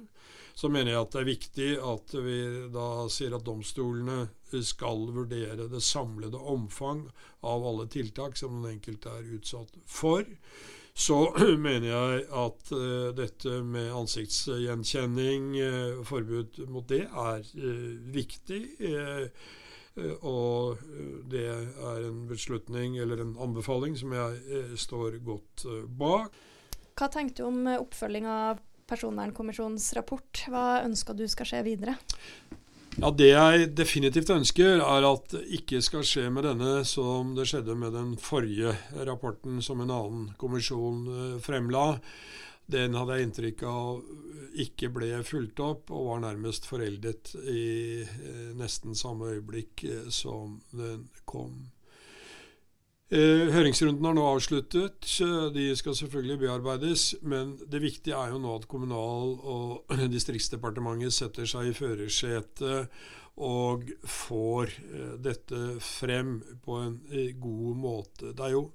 Så 0.54 0.70
mener 0.70 0.94
jeg 0.94 1.02
at 1.02 1.16
det 1.16 1.22
er 1.22 1.30
viktig 1.30 1.70
at 1.94 2.16
vi 2.26 2.38
da 2.74 2.88
sier 3.10 3.34
at 3.38 3.46
domstolene 3.46 4.28
skal 4.62 5.08
vurdere 5.16 5.66
det 5.70 5.82
samlede 5.82 6.38
omfang 6.38 7.08
av 7.42 7.66
alle 7.66 7.88
tiltak 7.90 8.38
som 8.38 8.62
den 8.62 8.76
enkelte 8.76 9.14
er 9.18 9.34
utsatt 9.38 9.78
for. 9.90 10.26
Så 10.94 11.34
mener 11.58 11.88
jeg 11.90 12.22
at 12.30 12.72
uh, 12.76 13.10
dette 13.18 13.58
med 13.66 13.90
ansiktsgjenkjenning, 13.98 15.50
uh, 15.58 16.04
forbud 16.06 16.62
mot 16.70 16.86
det, 16.90 17.08
er 17.10 17.42
uh, 17.58 18.14
viktig. 18.14 18.62
Eh, 18.78 19.26
og 19.96 20.80
eh, 20.82 21.22
det 21.30 21.46
er 21.46 22.08
en 22.08 22.24
beslutning 22.30 22.98
eller 23.02 23.22
en 23.22 23.36
anbefaling 23.42 23.96
som 24.00 24.14
jeg 24.16 24.42
eh, 24.50 24.76
står 24.80 25.20
godt 25.26 25.66
bak. 26.00 26.34
Hva 26.98 27.10
tenkte 27.14 27.42
du 27.44 27.50
om 27.50 27.68
oppfølging 27.80 28.30
av 28.30 28.62
Personvernkommisjonens 28.90 29.86
rapport? 29.96 30.44
Hva 30.52 30.84
ønsker 30.84 31.16
du 31.18 31.24
skal 31.32 31.48
skje 31.50 31.62
videre? 31.66 31.96
Ja, 33.00 33.10
Det 33.10 33.30
jeg 33.32 33.70
definitivt 33.74 34.30
ønsker, 34.30 34.84
er 34.84 35.08
at 35.08 35.32
det 35.32 35.46
ikke 35.58 35.80
skal 35.82 36.04
skje 36.06 36.28
med 36.30 36.46
denne 36.46 36.84
som 36.86 37.32
det 37.34 37.48
skjedde 37.50 37.74
med 37.80 37.96
den 37.96 38.12
forrige 38.22 38.76
rapporten 39.08 39.64
som 39.66 39.82
en 39.82 39.94
annen 39.96 40.28
kommisjon 40.38 41.40
fremla. 41.42 41.88
Den 42.72 42.96
hadde 42.96 43.18
jeg 43.18 43.28
inntrykk 43.28 43.64
av 43.68 44.04
ikke 44.64 44.90
ble 44.94 45.10
fulgt 45.26 45.62
opp, 45.64 45.92
og 45.92 46.10
var 46.12 46.26
nærmest 46.28 46.68
foreldet 46.70 47.34
i 47.50 48.04
eh, 48.04 48.52
nesten 48.58 48.96
samme 48.96 49.34
øyeblikk 49.34 49.84
eh, 49.88 50.10
som 50.14 50.60
den 50.72 51.08
kom. 51.30 51.56
Eh, 53.14 53.50
høringsrunden 53.54 54.06
er 54.10 54.16
nå 54.18 54.24
avsluttet. 54.26 55.10
De 55.54 55.66
skal 55.78 55.98
selvfølgelig 55.98 56.40
bearbeides. 56.46 57.08
Men 57.22 57.58
det 57.70 57.84
viktige 57.84 58.18
er 58.18 58.34
jo 58.34 58.40
nå 58.42 58.56
at 58.58 58.70
Kommunal- 58.70 59.38
og 59.42 59.94
distriktsdepartementet 60.16 61.14
setter 61.14 61.50
seg 61.50 61.70
i 61.70 61.76
førersetet 61.78 62.90
og 63.42 63.88
får 64.06 64.76
dette 65.24 65.60
frem 65.82 66.36
på 66.62 66.78
en 66.84 67.00
god 67.42 67.80
måte. 67.82 68.32
Det 68.32 68.46
er 68.46 68.56
jo 68.58 68.68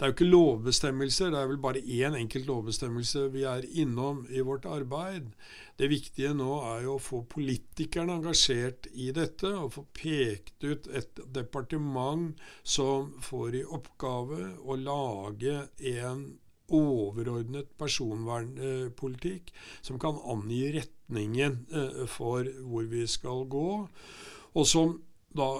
det 0.00 0.06
er 0.06 0.12
jo 0.14 0.14
ikke 0.14 0.32
lovbestemmelser, 0.32 1.28
det 1.28 1.40
er 1.42 1.48
vel 1.50 1.58
bare 1.60 1.80
én 1.84 2.14
enkelt 2.16 2.46
lovbestemmelse 2.48 3.26
vi 3.34 3.42
er 3.44 3.66
innom 3.82 4.22
i 4.32 4.40
vårt 4.40 4.64
arbeid. 4.64 5.26
Det 5.76 5.90
viktige 5.92 6.30
nå 6.32 6.54
er 6.70 6.86
jo 6.86 6.94
å 6.94 7.02
få 7.04 7.20
politikerne 7.28 8.16
engasjert 8.16 8.88
i 8.96 9.10
dette, 9.12 9.50
og 9.52 9.74
få 9.74 9.84
pekt 9.92 10.64
ut 10.64 10.88
et 10.88 11.20
departement 11.36 12.32
som 12.64 13.12
får 13.20 13.58
i 13.60 13.62
oppgave 13.76 14.54
å 14.64 14.78
lage 14.80 15.66
en 15.92 16.24
overordnet 16.70 17.70
personvernpolitikk 17.80 19.50
som 19.82 19.98
kan 20.00 20.18
angi 20.30 20.62
retningen 20.76 21.60
eh, 21.72 22.04
for 22.10 22.46
hvor 22.66 22.88
vi 22.90 23.06
skal 23.10 23.46
gå, 23.50 23.68
og 24.54 24.66
som 24.66 24.98
da 25.36 25.52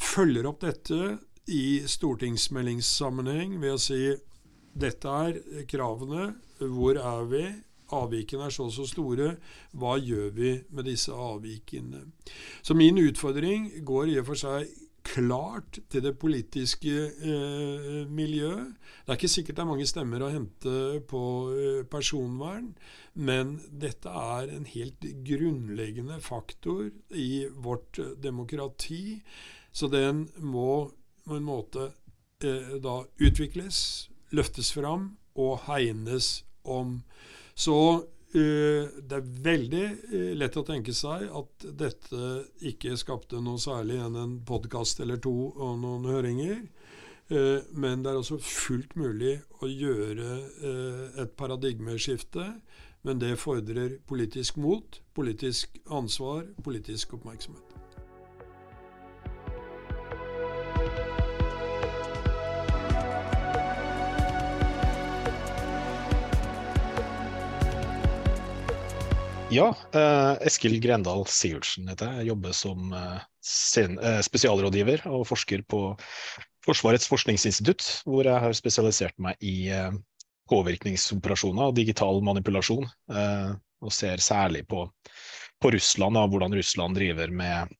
følger 0.00 0.48
opp 0.48 0.64
dette 0.64 1.16
i 1.50 1.84
stortingsmeldingssammenheng 1.88 3.58
ved 3.60 3.76
å 3.76 3.80
si 3.80 4.00
dette 4.74 5.08
er 5.28 5.66
kravene, 5.70 6.32
hvor 6.58 6.98
er 6.98 7.28
vi, 7.30 7.44
avvikene 7.94 8.48
er 8.48 8.54
så 8.54 8.66
og 8.66 8.74
så 8.74 8.86
store, 8.88 9.34
hva 9.76 9.94
gjør 10.00 10.32
vi 10.34 10.54
med 10.74 10.88
disse 10.88 11.12
avvikene? 11.12 12.06
Så 12.64 12.74
min 12.74 12.98
utfordring 12.98 13.70
går 13.86 14.14
i 14.14 14.18
og 14.22 14.30
for 14.32 14.40
seg 14.40 14.72
klart 15.04 15.78
til 15.92 16.02
det 16.02 16.14
politiske 16.18 16.92
eh, 17.12 18.04
miljøet. 18.10 18.74
Det 19.04 19.12
er 19.12 19.18
ikke 19.18 19.28
sikkert 19.28 19.58
det 19.58 19.64
er 19.64 19.68
mange 19.68 19.88
stemmer 19.88 20.24
å 20.24 20.30
hente 20.32 20.76
på 21.10 21.24
eh, 21.52 21.82
personvern, 21.90 22.72
men 23.14 23.58
dette 23.70 24.08
er 24.08 24.54
en 24.54 24.64
helt 24.68 25.04
grunnleggende 25.26 26.18
faktor 26.24 26.88
i 27.14 27.44
vårt 27.52 28.00
demokrati. 28.22 29.20
Så 29.74 29.90
den 29.92 30.28
må 30.38 30.90
på 31.24 31.36
en 31.36 31.46
måte 31.46 31.90
eh, 32.44 32.74
da 32.82 33.02
utvikles, 33.20 34.08
løftes 34.34 34.72
fram 34.74 35.14
og 35.34 35.66
hegnes 35.68 36.44
om. 36.64 37.02
Så 37.54 37.76
det 38.34 39.14
er 39.14 39.26
veldig 39.46 39.82
eh, 39.84 40.30
lett 40.34 40.56
å 40.58 40.64
tenke 40.66 40.94
seg 40.96 41.28
at 41.30 41.66
dette 41.78 42.30
ikke 42.66 42.96
skapte 42.98 43.38
noe 43.38 43.60
særlig 43.62 44.00
enn 44.02 44.18
en 44.18 44.32
podkast 44.46 45.02
eller 45.04 45.20
to 45.22 45.34
og 45.52 45.76
noen 45.82 46.08
høringer. 46.10 46.64
Eh, 47.28 47.62
men 47.70 48.02
det 48.02 48.10
er 48.10 48.18
også 48.18 48.40
fullt 48.42 48.96
mulig 48.98 49.36
å 49.62 49.70
gjøre 49.70 50.32
eh, 50.42 51.22
et 51.22 51.36
paradigmeskifte. 51.38 52.48
Men 53.04 53.20
det 53.20 53.36
fordrer 53.38 53.98
politisk 54.08 54.58
mot, 54.58 55.00
politisk 55.14 55.78
ansvar, 55.92 56.46
politisk 56.64 57.18
oppmerksomhet. 57.18 57.73
Ja, 69.54 69.68
eh, 69.94 70.46
Eskil 70.48 70.80
Grendal 70.82 71.20
Sivertsen 71.30 71.86
heter 71.86 72.16
jeg. 72.16 72.30
Jobber 72.32 72.54
som 72.56 72.90
eh, 72.96 73.20
eh, 73.78 74.20
spesialrådgiver 74.26 75.04
og 75.06 75.28
forsker 75.30 75.62
på 75.70 75.82
Forsvarets 76.64 77.06
forskningsinstitutt, 77.06 77.84
hvor 78.08 78.26
jeg 78.26 78.40
har 78.40 78.56
spesialisert 78.56 79.14
meg 79.20 79.36
i 79.44 79.68
påvirkningsoperasjoner 80.48 81.68
og 81.68 81.76
digital 81.76 82.22
manipulasjon. 82.24 82.86
Og 83.84 83.92
ser 83.92 84.22
særlig 84.24 84.62
på, 84.72 84.86
på 85.60 85.72
Russland 85.74 86.16
og 86.16 86.32
hvordan 86.32 86.56
Russland 86.56 86.96
driver 86.96 87.28
med 87.28 87.74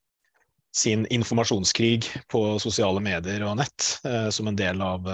sin 0.76 1.06
informasjonskrig 1.08 2.04
på 2.28 2.44
sosiale 2.60 3.00
medier 3.00 3.46
og 3.48 3.56
nett, 3.62 3.88
som 4.36 4.52
en 4.52 4.60
del 4.60 4.84
av 4.84 5.08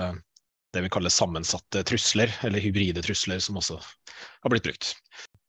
det 0.74 0.82
vi 0.82 0.90
kaller 0.90 1.14
sammensatte 1.14 1.86
trusler, 1.86 2.34
eller 2.42 2.66
hybride 2.66 3.06
trusler, 3.06 3.38
som 3.38 3.62
også 3.62 3.78
har 3.78 4.50
blitt 4.50 4.66
brukt 4.66 4.96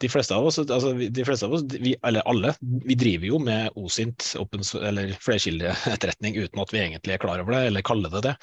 de 0.01 0.09
fleste 0.09 0.35
av 0.35 0.47
oss, 0.49 0.57
altså 0.61 0.93
de 0.97 1.25
fleste 1.25 1.45
av 1.45 1.53
oss 1.55 1.63
vi, 1.69 1.93
eller 2.07 2.25
alle, 2.29 2.53
vi 2.59 2.97
driver 2.97 3.27
jo 3.27 3.39
med 3.41 3.77
OSINT, 3.77 4.31
open, 4.41 4.63
eller 4.81 5.13
flerkildeetterretning, 5.21 6.39
uten 6.41 6.61
at 6.63 6.73
vi 6.73 6.81
egentlig 6.81 7.15
er 7.15 7.21
klar 7.21 7.41
over 7.43 7.55
det, 7.55 7.61
eller 7.69 7.85
kaller 7.85 8.13
det 8.15 8.23
det. 8.25 8.35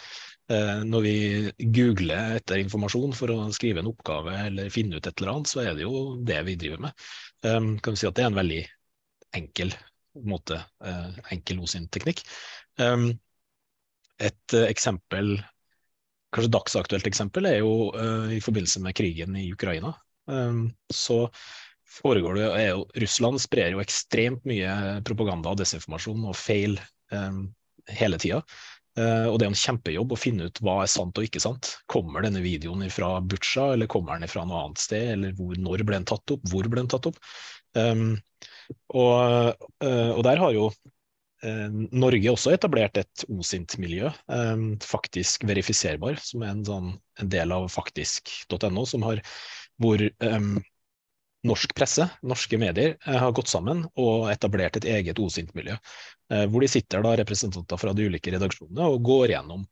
Eh, 0.49 0.81
når 0.89 1.05
vi 1.05 1.17
googler 1.77 2.39
etter 2.39 2.63
informasjon 2.63 3.13
for 3.17 3.35
å 3.35 3.51
skrive 3.53 3.83
en 3.83 3.91
oppgave 3.91 4.33
eller 4.47 4.73
finne 4.73 4.97
ut 4.97 5.05
et 5.05 5.21
eller 5.21 5.35
annet, 5.35 5.51
så 5.51 5.61
er 5.65 5.75
det 5.77 5.85
jo 5.85 6.17
det 6.25 6.39
vi 6.47 6.57
driver 6.61 6.87
med. 6.87 7.07
Um, 7.45 7.75
kan 7.83 7.95
vi 7.95 8.01
si 8.01 8.09
at 8.09 8.17
det 8.17 8.25
er 8.25 8.31
en 8.33 8.39
veldig 8.39 8.63
enkel 9.37 9.75
måte, 10.29 10.63
uh, 10.87 11.11
enkel 11.35 11.61
OSINT-teknikk. 11.63 12.25
Et 14.19 14.55
eksempel, 14.59 15.37
kanskje 16.35 16.51
dagsaktuelt 16.55 17.07
eksempel, 17.07 17.47
er 17.47 17.61
jo 17.61 17.91
i 18.35 18.41
forbindelse 18.43 18.83
med 18.83 18.97
krigen 18.99 19.37
i 19.39 19.45
Ukraina. 19.55 19.93
Ehm, 20.33 20.65
så 20.95 21.27
foregår 21.99 22.39
det 22.39 22.49
er 22.49 22.67
jo, 22.73 22.87
Russland 23.03 23.41
sprer 23.43 23.73
jo 23.75 23.83
ekstremt 23.83 24.45
mye 24.49 25.01
propaganda 25.07 25.53
og 25.53 25.61
desinformasjon 25.61 26.27
og 26.29 26.37
feil 26.37 26.77
um, 27.15 27.47
hele 27.99 28.21
tida. 28.21 28.43
Uh, 28.99 29.31
og 29.31 29.37
det 29.39 29.47
er 29.47 29.53
en 29.53 29.61
kjempejobb 29.61 30.13
å 30.13 30.19
finne 30.19 30.49
ut 30.49 30.61
hva 30.65 30.81
er 30.83 30.91
sant 30.91 31.19
og 31.21 31.27
ikke 31.27 31.43
sant. 31.43 31.77
Kommer 31.91 32.25
denne 32.25 32.43
videoen 32.43 32.83
fra 32.91 33.13
Butsja, 33.23 33.73
eller 33.77 33.91
kommer 33.91 34.19
den 34.19 34.31
fra 34.31 34.45
noe 34.49 34.65
annet 34.67 34.83
sted? 34.83 35.13
Eller 35.15 35.37
hvor, 35.39 35.55
når 35.55 35.85
ble 35.87 36.01
den 36.01 36.09
tatt 36.09 36.35
opp? 36.35 36.47
Hvor 36.51 36.67
ble 36.67 36.83
den 36.83 36.91
tatt 36.91 37.07
opp? 37.11 37.21
Um, 37.79 38.17
og, 38.91 39.55
uh, 39.85 40.13
og, 40.17 40.23
der 40.27 40.43
har 40.43 40.55
jo 40.57 40.67
uh, 40.73 41.69
Norge 41.95 42.33
også 42.33 42.57
etablert 42.57 42.99
et 42.99 43.25
OSINT-miljø, 43.31 44.11
um, 44.35 44.67
faktisk 44.83 45.47
verifiserbar, 45.49 46.19
som 46.25 46.43
er 46.43 46.57
en, 46.57 46.67
sånn, 46.67 46.91
en 47.23 47.33
del 47.33 47.55
av 47.55 47.69
faktisk.no, 47.73 48.87
som 48.89 49.07
har 49.07 49.23
hvor 49.83 50.03
um, 50.03 50.57
norsk 51.47 51.75
presse, 51.77 52.09
norske 52.27 52.59
medier, 52.59 52.97
eh, 53.07 53.19
har 53.19 53.33
gått 53.33 53.51
sammen 53.51 53.85
og 53.97 54.29
etablert 54.33 54.79
et 54.81 54.89
eget 54.99 55.21
OSINT-miljø. 55.23 55.77
Eh, 56.33 56.47
hvor 56.51 56.65
de 56.65 56.71
sitter 56.71 57.05
da 57.05 57.15
representanter 57.19 57.81
fra 57.81 57.95
de 57.95 58.09
ulike 58.09 58.33
redaksjonene 58.35 58.89
og 58.89 59.05
går 59.07 59.35
gjennom 59.35 59.63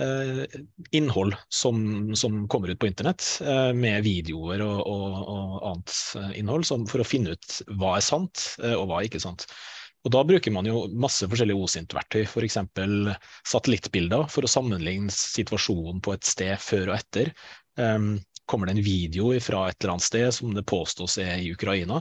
eh, 0.00 0.44
innhold 0.96 1.34
som, 1.48 2.14
som, 2.14 2.44
kommer 2.48 2.72
ut 2.72 2.80
på 2.80 2.90
internett, 2.90 3.26
eh, 3.42 3.72
med 3.74 4.06
videoer 4.06 4.62
og, 4.64 4.78
og, 4.86 5.18
og 5.34 5.58
annet 5.72 5.98
eh, 6.22 6.32
innhold, 6.40 6.66
som, 6.68 6.86
for 6.90 7.02
å 7.02 7.08
finne 7.08 7.36
ut 7.36 7.60
hva 7.74 7.98
er 7.98 8.06
sant 8.06 8.46
eh, 8.62 8.76
og 8.76 8.88
hva 8.90 9.00
er 9.00 9.10
ikke 9.10 9.22
sant. 9.22 9.48
Og 10.00 10.14
Da 10.14 10.22
bruker 10.24 10.52
man 10.54 10.64
jo 10.64 10.86
masse 10.96 11.26
forskjellige 11.28 11.60
OSINT-verktøy, 11.60 12.22
f.eks. 12.24 12.56
satellittbilder 13.50 14.30
for 14.32 14.46
å 14.46 14.48
sammenligne 14.48 15.12
situasjonen 15.12 16.00
på 16.00 16.14
et 16.16 16.24
sted 16.24 16.54
før 16.64 16.94
og 16.94 16.96
etter. 16.96 17.34
Um, 17.76 18.14
kommer 18.50 18.66
det 18.66 18.72
en 18.72 18.82
video 18.82 19.30
fra 19.40 19.68
et 19.68 19.78
eller 19.78 19.94
annet 19.94 20.06
sted 20.06 20.34
som 20.34 20.54
det 20.54 20.66
påstås 20.66 21.18
er 21.22 21.38
i 21.38 21.52
Ukraina, 21.52 22.00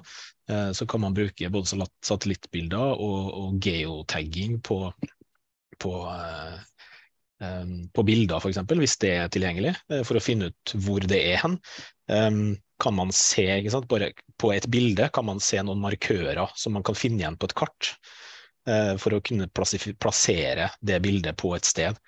eh, 0.50 0.72
så 0.72 0.88
kan 0.90 1.04
man 1.04 1.14
bruke 1.14 1.50
både 1.54 1.86
satellittbilder 2.06 2.96
og, 2.98 3.28
og 3.38 3.60
geotagging 3.62 4.58
på, 4.66 4.80
på, 5.78 5.94
eh, 6.10 6.56
eh, 7.46 7.76
på 7.94 8.06
bilder, 8.08 8.42
f.eks., 8.42 8.64
hvis 8.82 8.98
det 9.04 9.14
er 9.18 9.30
tilgjengelig, 9.30 9.76
for 10.08 10.18
å 10.18 10.24
finne 10.26 10.50
ut 10.50 10.74
hvor 10.88 11.06
det 11.06 11.22
er 11.34 11.44
hen. 11.44 11.60
Kan 12.80 12.96
man 12.96 13.12
se, 13.14 13.46
Bare 13.92 14.14
på 14.40 14.54
et 14.56 14.66
bilde 14.72 15.10
kan 15.14 15.28
man 15.28 15.42
se 15.44 15.60
noen 15.62 15.82
markører 15.84 16.48
som 16.58 16.74
man 16.74 16.86
kan 16.88 16.98
finne 16.98 17.22
igjen 17.22 17.38
på 17.38 17.50
et 17.50 17.58
kart, 17.60 17.92
for 19.04 19.14
å 19.14 19.20
kunne 19.26 19.50
plassere 19.52 20.70
det 20.80 21.02
bildet 21.04 21.38
på 21.38 21.52
et 21.58 21.68
sted. 21.68 22.00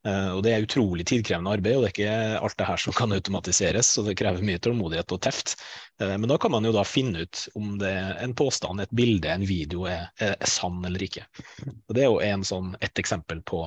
Uh, 0.00 0.32
og 0.32 0.40
Det 0.44 0.52
er 0.54 0.62
utrolig 0.64 1.04
tidkrevende 1.08 1.52
arbeid, 1.58 1.76
og 1.76 1.82
det 1.84 1.90
er 1.90 1.92
ikke 1.92 2.44
alt 2.46 2.56
det 2.56 2.68
her 2.70 2.80
som 2.80 2.94
kan 2.96 3.12
automatiseres. 3.12 3.90
så 3.92 4.04
Det 4.06 4.16
krever 4.16 4.44
mye 4.44 4.60
tålmodighet 4.62 5.12
og 5.12 5.20
teft. 5.26 5.58
Uh, 6.00 6.16
men 6.16 6.28
da 6.30 6.38
kan 6.40 6.54
man 6.54 6.64
jo 6.64 6.72
da 6.72 6.84
finne 6.88 7.26
ut 7.26 7.42
om 7.58 7.74
det 7.80 7.90
er 7.98 8.22
en 8.24 8.32
påstand, 8.36 8.80
et 8.80 8.94
bilde, 8.96 9.28
en 9.28 9.44
video 9.44 9.84
er, 9.90 10.08
er, 10.16 10.38
sann 10.48 10.80
eller 10.88 11.04
ikke. 11.04 11.26
Og 11.68 11.94
Det 11.96 12.04
er 12.04 12.08
jo 12.08 12.22
en 12.24 12.46
sånn, 12.48 12.72
et 12.80 13.02
eksempel 13.02 13.44
på, 13.44 13.66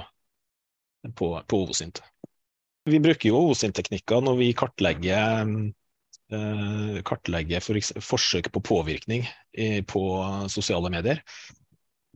på, 1.14 1.30
på 1.46 1.62
OSINT. 1.68 2.02
Vi 2.90 3.00
bruker 3.00 3.30
jo 3.30 3.46
OSINT-teknikker 3.52 4.26
når 4.26 4.42
vi 4.42 4.50
kartlegger, 4.58 5.54
uh, 6.34 6.98
kartlegger 7.06 7.62
for, 7.62 7.94
forsøk 8.02 8.50
på 8.50 8.66
påvirkning 8.74 9.30
på 9.86 10.02
sosiale 10.50 10.90
medier. 10.90 11.22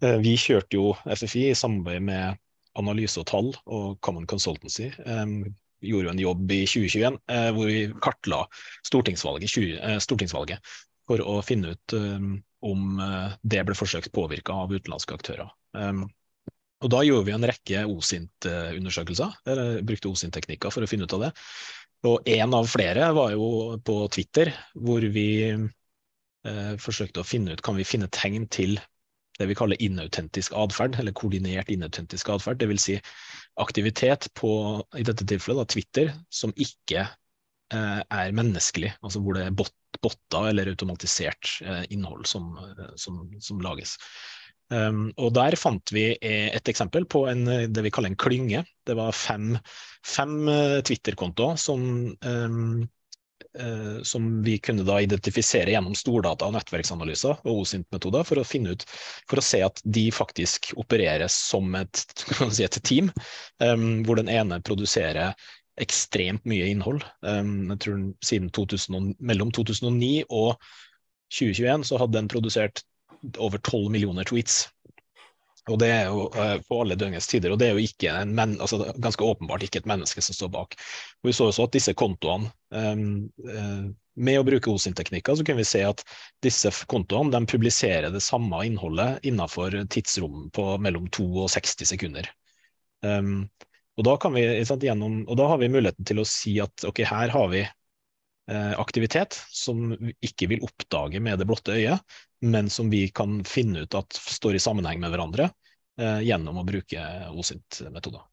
Vi 0.01 0.33
kjørte 0.41 0.77
jo 0.77 0.89
FFI 1.05 1.51
i 1.51 1.57
samarbeid 1.57 2.01
med 2.09 2.41
analyse 2.77 3.19
og 3.21 3.27
tall 3.29 3.53
og 3.65 3.97
Common 4.05 4.27
Consultancy 4.29 4.91
gjorde 5.85 6.09
jo 6.09 6.13
en 6.13 6.21
jobb 6.21 6.51
i 6.51 6.61
2021 6.65 7.17
uh, 7.31 7.49
hvor 7.55 7.69
vi 7.69 7.79
kartla 8.03 8.43
stortingsvalget, 8.87 9.53
20, 9.53 9.79
uh, 9.81 9.97
stortingsvalget, 10.03 10.75
for 11.07 11.23
å 11.23 11.39
finne 11.45 11.75
ut 11.75 11.95
om 12.67 12.99
uh, 12.99 13.33
det 13.43 13.63
ble 13.67 13.77
forsøkt 13.77 14.11
påvirka 14.15 14.55
av 14.65 14.73
utenlandske 14.73 15.15
aktører. 15.15 15.51
Og 16.77 16.91
Da 16.93 16.99
gjorde 17.01 17.25
vi 17.25 17.33
en 17.33 17.45
rekke 17.47 17.85
OSINT-undersøkelser, 17.89 19.31
brukte 19.87 20.11
OSINT-teknikker 20.11 20.73
for 20.73 20.85
å 20.85 20.89
finne 20.89 21.07
ut 21.07 21.15
av 21.15 21.23
det. 21.25 21.29
Og 22.05 22.27
En 22.29 22.53
av 22.53 22.67
flere 22.69 23.07
var 23.17 23.31
jo 23.33 23.79
på 23.81 23.95
Twitter, 24.13 24.51
hvor 24.77 25.01
vi 25.01 25.55
forsøkte 26.77 27.23
å 27.23 27.27
finne 27.27 27.55
ut 27.55 27.63
kan 27.65 27.79
vi 27.79 27.87
finne 27.87 28.11
tegn 28.13 28.45
til 28.53 28.77
det 29.37 29.47
vi 29.49 29.57
kaller 29.57 29.81
inautentisk 29.83 30.55
atferd, 30.57 30.97
eller 30.99 31.15
koordinert 31.17 31.69
inautentisk 31.73 32.29
atferd. 32.33 32.61
Dvs. 32.61 32.87
Si 32.87 32.97
aktivitet 33.61 34.29
på, 34.37 34.51
i 34.97 35.05
dette 35.05 35.25
tilfellet, 35.27 35.63
da, 35.63 35.73
Twitter, 35.73 36.11
som 36.29 36.53
ikke 36.57 37.03
eh, 37.03 38.01
er 38.01 38.35
menneskelig. 38.37 38.95
Altså 39.01 39.21
hvor 39.21 39.37
det 39.37 39.45
er 39.47 39.55
bot, 39.57 39.73
botter 40.03 40.51
eller 40.51 40.73
automatisert 40.73 41.57
eh, 41.65 41.85
innhold 41.93 42.27
som, 42.29 42.51
eh, 42.63 42.91
som, 42.99 43.23
som 43.43 43.61
lages. 43.65 43.97
Um, 44.67 45.13
og 45.15 45.31
Der 45.37 45.55
fant 45.55 45.93
vi 45.95 46.09
eh, 46.11 46.49
et 46.51 46.67
eksempel 46.67 47.05
på 47.07 47.23
en, 47.31 47.45
det 47.71 47.83
vi 47.85 47.91
kaller 47.93 48.11
en 48.11 48.19
klynge. 48.19 48.65
Det 48.85 48.97
var 48.99 49.15
fem, 49.15 49.53
fem 50.03 50.37
uh, 50.49 50.79
Twitter-kontoer 50.83 51.55
som 51.61 51.85
um, 52.19 52.81
Eh, 52.81 52.96
som 54.07 54.29
vi 54.45 54.57
kunne 54.63 54.85
da 54.87 54.99
identifisere 55.01 55.73
gjennom 55.73 55.95
stordata 55.97 56.47
og 56.47 56.55
nettverksanalyser 56.55 57.39
og 57.43 57.61
OSINT-metoder 57.63 58.25
for 58.27 58.41
å 58.41 58.47
finne 58.47 58.75
ut, 58.75 58.85
for 59.29 59.41
å 59.41 59.45
se 59.45 59.61
at 59.65 59.81
de 59.83 60.07
faktisk 60.13 60.71
opereres 60.77 61.35
som 61.49 61.75
et, 61.79 62.03
si, 62.55 62.65
et 62.65 62.79
team, 62.85 63.11
um, 63.63 64.03
hvor 64.07 64.19
den 64.19 64.31
ene 64.31 64.61
produserer 64.65 65.33
ekstremt 65.81 66.45
mye 66.49 66.67
innhold. 66.71 67.05
Um, 67.21 67.69
jeg 67.73 67.81
tror 67.85 68.03
siden 68.25 68.51
2000, 68.53 69.15
Mellom 69.19 69.53
2009 69.53 70.25
og 70.29 70.55
2021 71.33 71.85
så 71.89 71.99
hadde 72.01 72.17
den 72.17 72.31
produsert 72.31 72.83
over 73.41 73.57
12 73.57 73.91
millioner 73.93 74.27
tweets. 74.27 74.67
Og 75.67 75.79
det 75.81 75.89
er 75.91 76.07
jo 76.07 76.27
uh, 76.31 76.57
på 76.63 76.79
alle 76.81 76.95
døgnets 76.99 77.27
tider, 77.27 77.51
og 77.51 77.59
det 77.59 77.69
er 77.69 77.77
jo 77.77 77.83
ikke 77.83 78.13
en 78.21 78.33
men, 78.37 78.55
altså, 78.63 78.79
ganske 79.03 79.25
åpenbart 79.25 79.65
ikke 79.65 79.81
et 79.81 79.89
menneske 79.89 80.23
som 80.23 80.35
står 80.37 80.51
bak. 80.53 80.77
Og 81.21 81.29
vi 81.29 81.35
så 81.35 81.49
også 81.49 81.67
at 81.67 81.75
disse 81.75 81.93
kontoene, 81.97 82.51
um, 82.71 83.27
uh, 83.43 83.87
med 84.17 84.39
å 84.39 84.45
bruke 84.47 84.71
OSINT-teknikker, 84.73 85.37
så 85.37 85.45
kunne 85.45 85.61
vi 85.61 85.67
se 85.69 85.83
at 85.85 86.01
disse 86.43 86.71
kontoene 86.89 87.33
de 87.35 87.49
publiserer 87.51 88.09
det 88.13 88.23
samme 88.25 88.63
innholdet 88.65 89.27
innenfor 89.27 89.75
tidsrom 89.93 90.47
på 90.55 90.69
mellom 90.81 91.05
2 91.13 91.27
og 91.43 91.51
60 91.53 91.91
sekunder. 91.91 92.29
Um, 93.05 93.43
og, 93.97 94.05
da 94.07 94.15
vi, 94.33 94.45
sant, 94.65 94.85
gjennom, 94.85 95.21
og 95.27 95.37
da 95.37 95.51
har 95.51 95.61
vi 95.61 95.69
muligheten 95.73 96.07
til 96.07 96.21
å 96.21 96.27
si 96.27 96.55
at 96.63 96.87
ok, 96.87 97.03
her 97.11 97.33
har 97.33 97.51
vi 97.53 97.61
uh, 97.67 98.73
aktivitet 98.79 99.37
som 99.53 99.91
vi 99.93 100.15
ikke 100.25 100.49
vil 100.53 100.65
oppdage 100.65 101.21
med 101.21 101.37
det 101.41 101.47
blotte 101.49 101.77
øyet, 101.77 102.17
men 102.41 102.69
som 102.69 102.89
vi 102.89 103.07
kan 103.09 103.43
finne 103.47 103.85
ut 103.85 103.97
at 103.97 104.13
står 104.13 104.57
i 104.57 104.61
sammenheng 104.61 105.01
med 105.01 105.13
hverandre 105.13 105.49
eh, 105.99 106.19
gjennom 106.27 106.61
å 106.61 106.65
bruke 106.67 107.03
OSINT-metoder. 107.33 108.25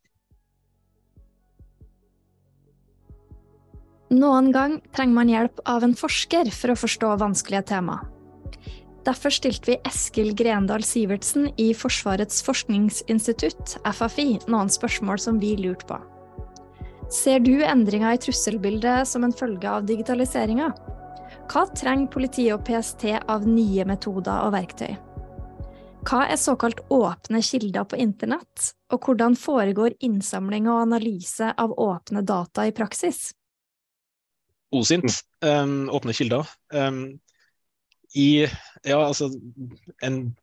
Noen 4.14 4.52
gang 4.52 4.78
trenger 4.94 5.16
man 5.16 5.30
hjelp 5.32 5.62
av 5.66 5.84
en 5.86 5.96
forsker 5.96 6.50
for 6.54 6.74
å 6.74 6.78
forstå 6.78 7.14
vanskelige 7.22 7.64
tema. 7.72 8.02
Derfor 9.04 9.32
stilte 9.34 9.72
vi 9.72 9.80
Eskil 9.84 10.30
Grendal 10.36 10.84
Sivertsen 10.86 11.50
i 11.60 11.72
Forsvarets 11.76 12.40
forskningsinstitutt, 12.46 13.78
FFI, 13.84 14.38
noen 14.48 14.70
spørsmål 14.72 15.20
som 15.20 15.40
vi 15.42 15.54
lurte 15.60 15.88
på. 15.90 15.98
Ser 17.12 17.42
du 17.44 17.58
endringer 17.64 18.16
i 18.16 18.20
trusselbildet 18.20 19.08
som 19.08 19.26
en 19.26 19.34
følge 19.36 19.68
av 19.68 19.84
digitaliseringa? 19.88 20.70
Hva 21.44 21.66
trenger 21.76 22.08
politiet 22.12 22.54
og 22.56 22.62
PST 22.64 23.10
av 23.30 23.44
nye 23.46 23.84
metoder 23.86 24.46
og 24.46 24.54
verktøy? 24.54 24.94
Hva 26.04 26.26
er 26.28 26.40
såkalt 26.40 26.82
åpne 26.92 27.40
kilder 27.44 27.86
på 27.88 27.98
internett, 28.00 28.72
og 28.92 29.06
hvordan 29.06 29.36
foregår 29.40 29.96
innsamling 30.04 30.68
og 30.68 30.82
analyse 30.82 31.48
av 31.60 31.72
åpne 31.80 32.24
data 32.28 32.66
i 32.68 32.74
praksis? 32.76 33.30
OSINT, 34.74 35.20
um, 35.44 35.88
åpne 35.94 36.16
kilder. 36.16 36.48
Um, 36.74 37.20
i 38.14 38.44
Ja, 38.84 39.00
altså 39.00 39.30
en 40.04 40.34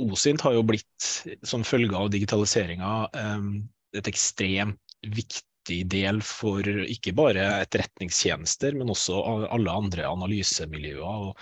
OSINT 0.00 0.42
har 0.46 0.54
jo 0.54 0.64
blitt, 0.64 1.10
som 1.42 1.66
følge 1.66 1.96
av 1.96 2.12
digitaliseringa, 2.14 3.10
um, 3.10 3.68
et 3.96 4.06
ekstremt 4.08 4.78
viktig 5.02 5.49
del 5.90 6.20
for 6.26 6.66
ikke 6.66 7.14
bare 7.16 7.44
etterretningstjenester, 7.64 8.76
men 8.78 8.92
også 8.92 9.20
alle 9.50 9.76
andre 9.82 10.08
analysemiljøer. 10.10 11.28
og 11.30 11.38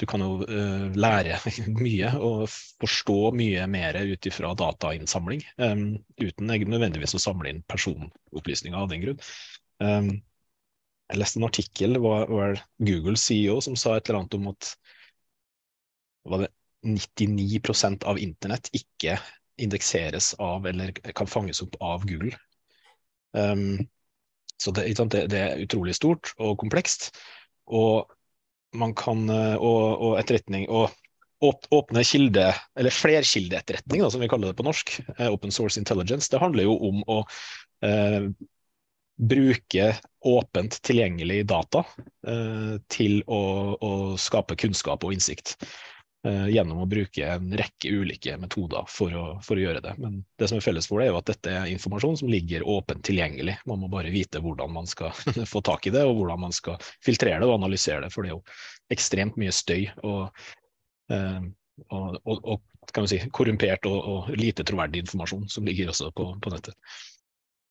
du 0.00 0.06
kan 0.08 0.22
jo 0.24 0.38
uh, 0.48 0.86
lære 0.96 1.36
mye 1.84 2.12
og 2.24 2.46
forstå 2.80 3.18
mye 3.36 3.66
mer 3.68 3.98
ut 4.00 4.28
ifra 4.30 4.54
datainnsamling, 4.56 5.42
um, 5.60 5.84
uten 6.22 6.48
nødvendigvis 6.48 7.16
å 7.18 7.20
samle 7.20 7.52
inn 7.52 7.60
personopplysninger 7.68 8.80
av 8.80 8.88
den 8.92 9.04
grunn. 9.04 9.20
Um, 9.84 10.14
jeg 11.10 11.20
leste 11.20 11.40
en 11.40 11.48
artikkel, 11.48 11.98
var 12.00 12.62
Google 12.78 13.18
CEO 13.18 13.58
som 13.64 13.76
sa 13.76 13.96
et 13.96 14.08
eller 14.08 14.22
annet 14.22 14.38
om 14.38 14.48
at 14.52 14.72
var 16.30 16.44
det 16.44 16.50
99% 16.86 18.06
av 18.08 18.20
internett 18.22 18.70
ikke 18.76 19.18
indekseres 19.60 20.32
av 20.40 20.68
eller 20.70 20.94
kan 21.16 21.28
fanges 21.28 21.60
opp 21.64 21.76
av 21.84 22.06
Google. 22.08 22.32
Um, 23.36 23.78
så 24.60 24.72
det, 24.76 24.88
det, 24.92 25.26
det, 25.32 25.38
er 25.40 25.62
utrolig 25.64 25.94
stort 25.96 26.34
og 26.38 26.58
komplekst. 26.60 27.10
Og 27.70 28.10
man 28.76 28.92
kan 28.94 29.24
eh, 29.32 29.56
og, 29.56 30.02
og 30.04 30.18
etterretning 30.20 30.68
og 30.68 30.90
åpne 31.40 32.04
kilde, 32.04 32.50
eller 32.76 32.92
flerkildeetterretning, 32.92 34.04
som 34.12 34.20
vi 34.20 34.28
kaller 34.28 34.50
det 34.50 34.58
på 34.58 34.66
norsk, 34.66 34.92
eh, 35.16 35.30
open 35.32 35.52
source 35.54 35.80
intelligence, 35.80 36.28
det 36.30 36.42
handler 36.42 36.68
jo 36.68 36.74
om 36.90 37.00
å 37.08 37.22
eh, 37.86 38.28
bruke 39.20 39.86
åpent 40.28 40.76
tilgjengelig 40.84 41.46
data 41.48 41.84
eh, 42.28 42.76
til 42.92 43.22
å, 43.24 43.40
å, 43.80 43.92
skape 44.20 44.56
kunnskap 44.60 45.04
og 45.04 45.16
innsikt. 45.16 45.56
Eh, 46.20 46.48
gjennom 46.52 46.82
å 46.82 46.86
bruke 46.88 47.24
en 47.32 47.46
rekke 47.56 47.88
ulike 47.96 48.34
metoder 48.36 48.84
for 48.92 49.14
å, 49.16 49.22
for 49.40 49.56
å, 49.56 49.62
gjøre 49.62 49.80
det. 49.80 49.94
Men 49.96 50.18
det 50.36 50.50
som 50.50 50.58
er 50.58 50.64
felles 50.66 50.84
for 50.90 51.00
det, 51.00 51.06
er 51.06 51.14
jo 51.14 51.20
at 51.22 51.30
dette 51.30 51.54
er 51.56 51.70
informasjon 51.72 52.18
som 52.20 52.28
ligger 52.28 52.66
åpent 52.68 53.00
tilgjengelig. 53.08 53.54
Man 53.70 53.80
må 53.80 53.88
bare 53.88 54.12
vite 54.12 54.42
hvordan 54.44 54.74
man 54.74 54.90
skal 54.90 55.16
få 55.52 55.62
tak 55.64 55.88
i 55.88 55.94
det, 55.94 56.02
og 56.04 56.18
hvordan 56.18 56.42
man 56.44 56.52
skal 56.52 56.76
filtrere 57.00 57.40
det 57.40 57.48
og 57.48 57.56
analysere 57.56 58.04
det. 58.04 58.12
For 58.12 58.26
det 58.26 58.34
er 58.34 58.36
jo 58.36 58.92
ekstremt 58.92 59.40
mye 59.40 59.54
støy 59.56 59.86
og, 60.04 60.44
eh, 61.08 61.40
og, 61.88 62.20
og 62.28 63.08
si, 63.08 63.22
korrumpert 63.32 63.88
og, 63.88 64.28
lite 64.36 64.66
troverdig 64.68 65.06
informasjon 65.06 65.48
som 65.48 65.64
ligger 65.64 65.94
også 65.94 66.12
på, 66.12 66.34
på, 66.36 66.52
nettet. 66.52 66.76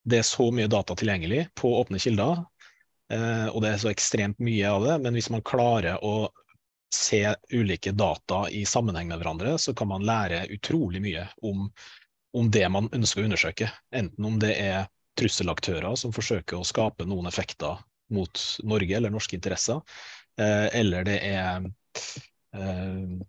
Det 0.09 0.23
er 0.23 0.25
så 0.25 0.49
mye 0.49 0.71
data 0.73 0.97
tilgjengelig 0.97 1.51
på 1.59 1.75
åpne 1.83 2.01
kilder, 2.01 2.41
eh, 3.13 3.47
og 3.53 3.61
det 3.61 3.75
er 3.75 3.81
så 3.85 3.93
ekstremt 3.93 4.41
mye 4.41 4.73
av 4.73 4.89
det. 4.89 5.01
Men 5.05 5.13
hvis 5.13 5.29
man 5.29 5.45
klarer 5.45 6.01
å 6.01 6.31
se 6.93 7.35
ulike 7.53 7.91
data 7.91 8.49
i 8.49 8.65
sammenheng 8.65 9.07
med 9.07 9.21
hverandre, 9.21 9.57
så 9.57 9.73
kan 9.73 9.87
man 9.87 10.05
lære 10.05 10.47
utrolig 10.53 11.01
mye 11.03 11.27
om, 11.45 11.67
om 12.33 12.49
det 12.51 12.65
man 12.71 12.89
ønsker 12.95 13.21
å 13.21 13.29
undersøke. 13.29 13.69
Enten 13.95 14.25
om 14.25 14.39
det 14.41 14.55
er 14.57 14.87
trusselaktører 15.19 15.97
som 15.99 16.13
forsøker 16.15 16.59
å 16.59 16.67
skape 16.67 17.07
noen 17.09 17.29
effekter 17.29 17.81
mot 18.13 18.41
Norge 18.65 18.95
eller 18.97 19.13
norske 19.13 19.37
interesser, 19.37 19.81
eh, 20.39 20.67
eller 20.79 21.05
det 21.05 21.19
er 21.27 21.67
eh, 22.57 23.19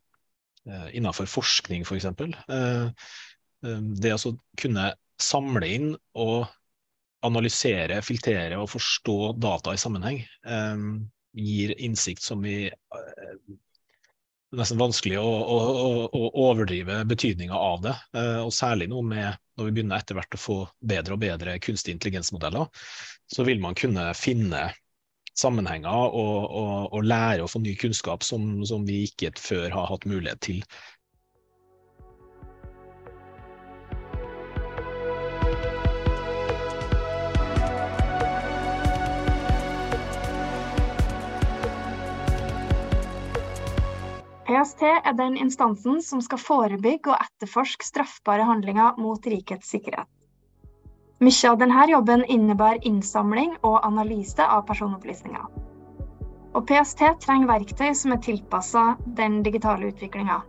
eh 0.70 0.88
innenfor 0.94 1.26
forskning, 1.26 1.82
f.eks. 1.82 2.06
For 2.16 2.34
eh, 2.56 3.10
det 4.00 4.12
å 4.14 4.34
kunne 4.60 4.90
samle 5.20 5.68
inn 5.68 5.88
og 6.16 6.46
analysere, 7.26 8.00
filtrere 8.04 8.56
og 8.60 8.70
forstå 8.72 9.16
data 9.36 9.74
i 9.76 9.80
sammenheng. 9.80 10.22
Gir 11.36 11.74
innsikt 11.80 12.22
som 12.22 12.42
vi 12.42 12.66
eh, 12.66 13.34
nesten 14.56 14.80
vanskelig 14.80 15.18
å, 15.20 15.30
å, 15.30 15.58
å 16.10 16.30
overdrive 16.48 17.04
betydninga 17.08 17.54
av 17.54 17.82
det. 17.86 17.94
Eh, 18.16 18.40
og 18.42 18.52
særlig 18.54 18.90
nå 18.90 19.02
med, 19.06 19.38
når 19.58 19.68
vi 19.68 19.74
begynner 19.78 20.02
etter 20.02 20.18
hvert 20.18 20.36
å 20.36 20.42
få 20.42 20.58
bedre 20.92 21.16
og 21.16 21.22
bedre 21.22 21.58
kunstig 21.62 21.94
intelligensmodeller, 21.96 22.70
så 23.30 23.46
vil 23.46 23.62
man 23.62 23.78
kunne 23.78 24.10
finne 24.18 24.70
sammenhenger 25.38 26.16
og, 26.18 26.50
og, 26.50 26.72
og 26.96 27.06
lære 27.06 27.44
å 27.44 27.50
få 27.50 27.62
ny 27.62 27.76
kunnskap 27.78 28.26
som, 28.26 28.58
som 28.66 28.82
vi 28.88 29.04
ikke 29.06 29.32
før 29.38 29.70
har 29.72 29.92
hatt 29.92 30.08
mulighet 30.10 30.42
til. 30.44 30.64
PST 44.50 44.82
er 44.82 45.12
den 45.14 45.36
instansen 45.38 46.00
som 46.02 46.18
skal 46.26 46.40
forebygge 46.42 47.12
og 47.12 47.20
etterforske 47.22 47.86
straffbare 47.86 48.42
handlinger 48.48 48.96
mot 48.98 49.22
rikets 49.30 49.68
sikkerhet. 49.70 50.08
Mye 51.22 51.50
av 51.52 51.60
denne 51.60 51.84
jobben 51.86 52.24
innebærer 52.26 52.82
innsamling 52.90 53.52
og 53.60 53.76
analyse 53.86 54.42
av 54.42 54.64
personopplysninger. 54.66 55.44
Og 56.58 56.66
PST 56.66 57.04
trenger 57.22 57.52
verktøy 57.52 57.94
som 57.94 58.16
er 58.16 58.22
tilpassa 58.26 58.84
den 59.20 59.38
digitale 59.46 59.92
utviklinga. 59.92 60.40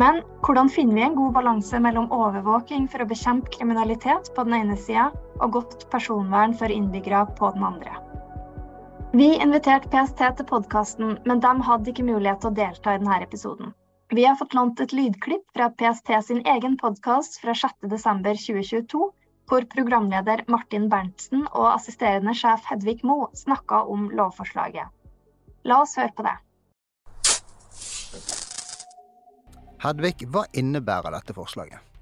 Men 0.00 0.22
hvordan 0.46 0.72
finner 0.72 0.96
vi 0.96 1.04
en 1.10 1.20
god 1.20 1.36
balanse 1.36 1.82
mellom 1.84 2.08
overvåking 2.08 2.88
for 2.88 3.04
å 3.04 3.10
bekjempe 3.12 3.52
kriminalitet 3.58 4.32
på 4.32 4.48
den 4.48 4.62
ene 4.62 4.80
sida, 4.80 5.10
og 5.42 5.58
godt 5.58 5.90
personvern 5.92 6.56
for 6.56 6.72
innbyggere 6.72 7.26
på 7.36 7.52
den 7.52 7.68
andre? 7.68 8.00
Vi 9.12 9.26
inviterte 9.42 9.88
PST 9.88 10.18
til 10.36 10.46
podkasten, 10.50 11.12
men 11.24 11.40
de 11.40 11.50
hadde 11.62 11.90
ikke 11.92 12.04
mulighet 12.04 12.40
til 12.42 12.50
å 12.50 12.56
delta 12.56 12.94
i 12.94 12.98
denne 12.98 13.18
episoden. 13.22 13.70
Vi 14.10 14.24
har 14.26 14.34
fått 14.38 14.54
lånt 14.54 14.80
et 14.82 14.92
lydklipp 14.92 15.44
fra 15.54 15.68
PST 15.78 16.10
sin 16.26 16.42
egen 16.46 16.74
podkast 16.80 17.38
fra 17.42 17.54
6.12.2022, 17.54 19.06
hvor 19.46 19.66
programleder 19.70 20.42
Martin 20.50 20.88
Berntsen 20.90 21.46
og 21.52 21.68
assisterende 21.76 22.34
sjef 22.34 22.66
Hedvig 22.66 23.04
Mo 23.06 23.28
snakka 23.34 23.84
om 23.86 24.10
lovforslaget. 24.10 24.90
La 25.64 25.80
oss 25.86 25.94
høre 25.98 26.14
på 26.16 26.26
det. 26.26 26.36
Hedvig, 29.86 30.16
hva 30.34 30.48
innebærer 30.50 31.14
dette 31.14 31.34
forslaget? 31.36 31.95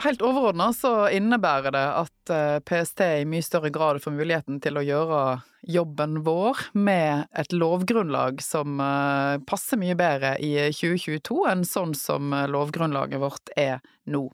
Helt 0.00 0.22
overordna 0.24 0.72
så 0.74 1.08
innebærer 1.14 1.74
det 1.74 1.84
at 1.84 2.30
eh, 2.32 2.58
PST 2.66 3.04
i 3.22 3.26
mye 3.28 3.44
større 3.44 3.70
grad 3.70 4.00
får 4.02 4.14
muligheten 4.16 4.58
til 4.64 4.80
å 4.80 4.82
gjøre 4.82 5.20
jobben 5.68 6.22
vår 6.26 6.58
med 6.74 7.28
et 7.38 7.52
lovgrunnlag 7.54 8.42
som 8.42 8.80
eh, 8.82 9.36
passer 9.46 9.78
mye 9.78 9.94
bedre 9.98 10.34
i 10.42 10.54
2022 10.74 11.44
enn 11.52 11.66
sånn 11.68 11.94
som 11.94 12.32
eh, 12.34 12.48
lovgrunnlaget 12.50 13.22
vårt 13.22 13.52
er 13.54 13.78
nå. 14.10 14.24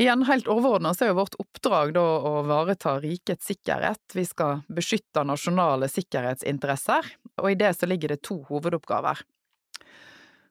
Igjen, 0.00 0.24
helt 0.26 0.48
overordna 0.50 0.94
så 0.94 1.04
er 1.04 1.12
jo 1.12 1.20
vårt 1.20 1.36
oppdrag 1.38 1.92
da 1.94 2.02
å 2.02 2.32
vareta 2.48 2.96
rikets 3.02 3.46
sikkerhet. 3.46 4.02
Vi 4.14 4.24
skal 4.26 4.64
beskytte 4.66 5.22
nasjonale 5.22 5.86
sikkerhetsinteresser, 5.90 7.12
og 7.38 7.52
i 7.52 7.58
det 7.60 7.76
så 7.78 7.86
ligger 7.86 8.14
det 8.14 8.24
to 8.26 8.40
hovedoppgaver. 8.48 9.20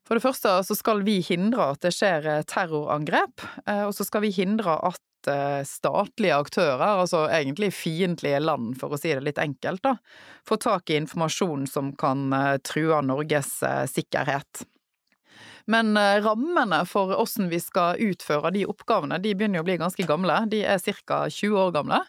For 0.08 0.20
det 0.20 0.26
første 0.26 0.58
så 0.68 0.76
skal 0.76 1.04
vi 1.08 1.22
hindre 1.24 1.72
at 1.74 1.84
det 1.86 1.94
skjer 1.96 2.28
eh, 2.28 2.46
terrorangrep, 2.50 3.46
eh, 3.66 3.86
og 3.88 3.94
så 3.96 4.06
skal 4.08 4.26
vi 4.26 4.34
hindre 4.36 4.76
at 4.90 5.32
eh, 5.32 5.62
statlige 5.68 6.36
aktører, 6.36 6.84
altså 7.06 7.24
egentlig 7.30 7.72
fiendtlige 7.78 8.42
land, 8.44 8.74
for 8.82 8.92
å 8.92 9.00
si 9.00 9.14
det 9.14 9.24
litt 9.24 9.40
enkelt, 9.40 9.84
da, 9.86 9.96
får 10.48 10.64
tak 10.66 10.92
i 10.92 11.00
informasjon 11.00 11.66
som 11.72 11.94
kan 11.96 12.28
true 12.68 13.00
Norges 13.08 13.56
sikkerhet. 13.94 14.66
Men 15.72 15.96
eh, 15.98 16.20
rammene 16.24 16.82
for 16.90 17.14
hvordan 17.14 17.48
vi 17.52 17.60
skal 17.64 18.00
utføre 18.04 18.52
de 18.56 18.66
oppgavene, 18.68 19.20
de 19.24 19.32
begynner 19.36 19.62
jo 19.62 19.64
å 19.64 19.68
bli 19.68 19.78
ganske 19.80 20.08
gamle. 20.08 20.42
De 20.52 20.64
er 20.68 20.82
ca. 21.08 21.24
20 21.32 21.60
år 21.60 21.72
gamle. 21.76 22.02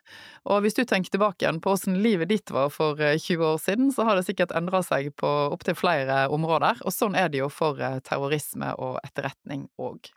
Og 0.51 0.65
hvis 0.65 0.77
du 0.79 0.83
tenker 0.83 1.15
tilbake 1.15 1.45
igjen 1.45 1.61
på 1.63 1.75
hvordan 1.75 2.01
livet 2.03 2.33
ditt 2.33 2.51
var 2.55 2.73
for 2.75 2.99
20 2.99 3.15
eh, 3.15 3.47
år 3.53 3.63
siden, 3.63 3.93
så 3.95 4.09
har 4.09 4.19
det 4.19 4.27
sikkert 4.27 4.55
endra 4.59 4.83
seg 4.87 5.13
på 5.21 5.31
opptil 5.55 5.79
flere 5.79 6.25
områder. 6.35 6.83
Og 6.83 6.95
sånn 6.95 7.19
er 7.19 7.31
det 7.31 7.45
jo 7.45 7.51
for 7.53 7.79
eh, 7.79 8.01
terrorisme 8.05 8.75
og 8.75 8.99
etterretning 9.07 9.69
òg. 9.79 10.11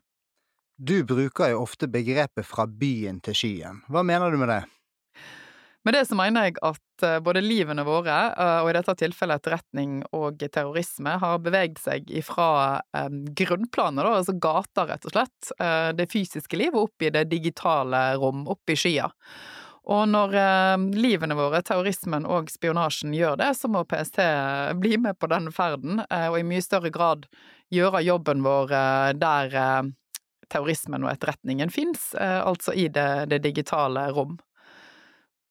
Du 0.78 1.02
bruker 1.10 1.54
jo 1.54 1.64
ofte 1.64 1.90
begrepet 1.90 2.46
fra 2.46 2.68
byen 2.70 3.22
til 3.26 3.38
skyen. 3.38 3.82
Hva 3.90 4.04
mener 4.06 4.34
du 4.34 4.38
med 4.42 4.52
det? 4.54 4.64
Med 5.88 5.96
det 5.96 6.04
så 6.10 6.18
mener 6.20 6.50
jeg 6.50 6.58
at 6.68 7.06
eh, 7.08 7.20
både 7.24 7.40
livene 7.46 7.86
våre, 7.88 8.16
eh, 8.36 8.58
og 8.66 8.72
i 8.72 8.76
dette 8.76 8.98
tilfellet 9.00 9.40
etterretning 9.40 10.02
og 10.18 10.44
terrorisme, 10.44 11.14
har 11.22 11.38
beveget 11.46 11.80
seg 11.80 12.12
ifra 12.12 12.50
um, 12.92 13.22
grunnplanet, 13.32 14.04
da, 14.04 14.18
altså 14.20 14.36
gata 14.36 14.84
rett 14.90 15.08
og 15.08 15.16
slett, 15.16 15.54
det 15.96 16.10
fysiske 16.12 16.60
liv, 16.60 16.76
og 16.76 16.90
opp 16.90 17.08
i 17.08 17.14
det 17.16 17.24
digitale 17.32 18.10
rom, 18.20 18.44
opp 18.52 18.74
i 18.74 18.76
skya. 18.76 19.08
Og 19.88 20.04
når 20.12 20.34
eh, 20.36 20.82
livene 21.00 21.36
våre, 21.38 21.62
terrorismen 21.64 22.28
og 22.28 22.52
spionasjen 22.52 23.14
gjør 23.16 23.38
det, 23.40 23.54
så 23.56 23.70
må 23.72 23.86
PST 23.88 24.20
bli 24.82 24.98
med 25.00 25.16
på 25.20 25.30
den 25.32 25.48
ferden, 25.56 26.02
eh, 26.10 26.28
og 26.28 26.42
i 26.42 26.48
mye 26.48 26.64
større 26.64 26.92
grad 26.92 27.24
gjøre 27.72 28.04
jobben 28.04 28.44
vår 28.44 28.76
eh, 28.76 29.14
der 29.16 29.56
terrorismen 30.52 31.04
og 31.04 31.12
etterretningen 31.12 31.72
fins, 31.72 32.14
altså 32.16 32.72
i 32.72 32.86
det, 32.88 33.28
det 33.34 33.42
digitale 33.44 34.06
rom. 34.16 34.38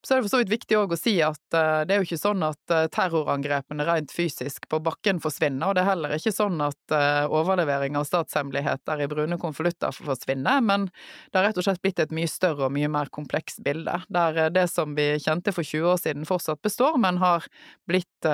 Så 0.07 0.14
er 0.14 0.21
det 0.21 0.29
for 0.29 0.37
så 0.37 0.38
vidt 0.38 0.53
viktig 0.53 0.77
å 0.79 0.97
si 0.99 1.16
at 1.25 1.55
uh, 1.57 1.83
det 1.83 1.97
er 1.97 1.99
jo 1.99 2.07
ikke 2.07 2.21
sånn 2.21 2.45
at 2.47 2.71
uh, 2.71 2.85
terrorangrepene 2.95 3.83
rent 3.88 4.12
fysisk 4.14 4.69
på 4.71 4.79
bakken 4.85 5.19
forsvinner, 5.23 5.66
og 5.66 5.75
det 5.75 5.83
er 5.83 5.88
heller 5.88 6.14
ikke 6.14 6.33
sånn 6.35 6.62
at 6.62 6.95
uh, 6.95 7.27
overlevering 7.35 7.99
av 7.99 8.07
statshemmeligheter 8.07 9.03
i 9.03 9.11
brune 9.11 9.40
konvolutter 9.42 9.99
forsvinner, 10.07 10.62
men 10.62 10.87
det 11.33 11.40
har 11.40 11.49
rett 11.49 11.59
og 11.59 11.66
slett 11.66 11.83
blitt 11.83 12.05
et 12.05 12.14
mye 12.14 12.31
større 12.31 12.69
og 12.69 12.77
mye 12.77 12.92
mer 12.92 13.11
komplekst 13.11 13.64
bilde, 13.66 13.99
der 14.07 14.55
det 14.55 14.69
som 14.71 14.95
vi 14.95 15.09
kjente 15.19 15.51
for 15.57 15.66
20 15.66 15.90
år 15.97 16.03
siden 16.05 16.31
fortsatt 16.31 16.62
består, 16.62 17.03
men 17.03 17.19
har 17.19 17.51
blitt 17.90 18.31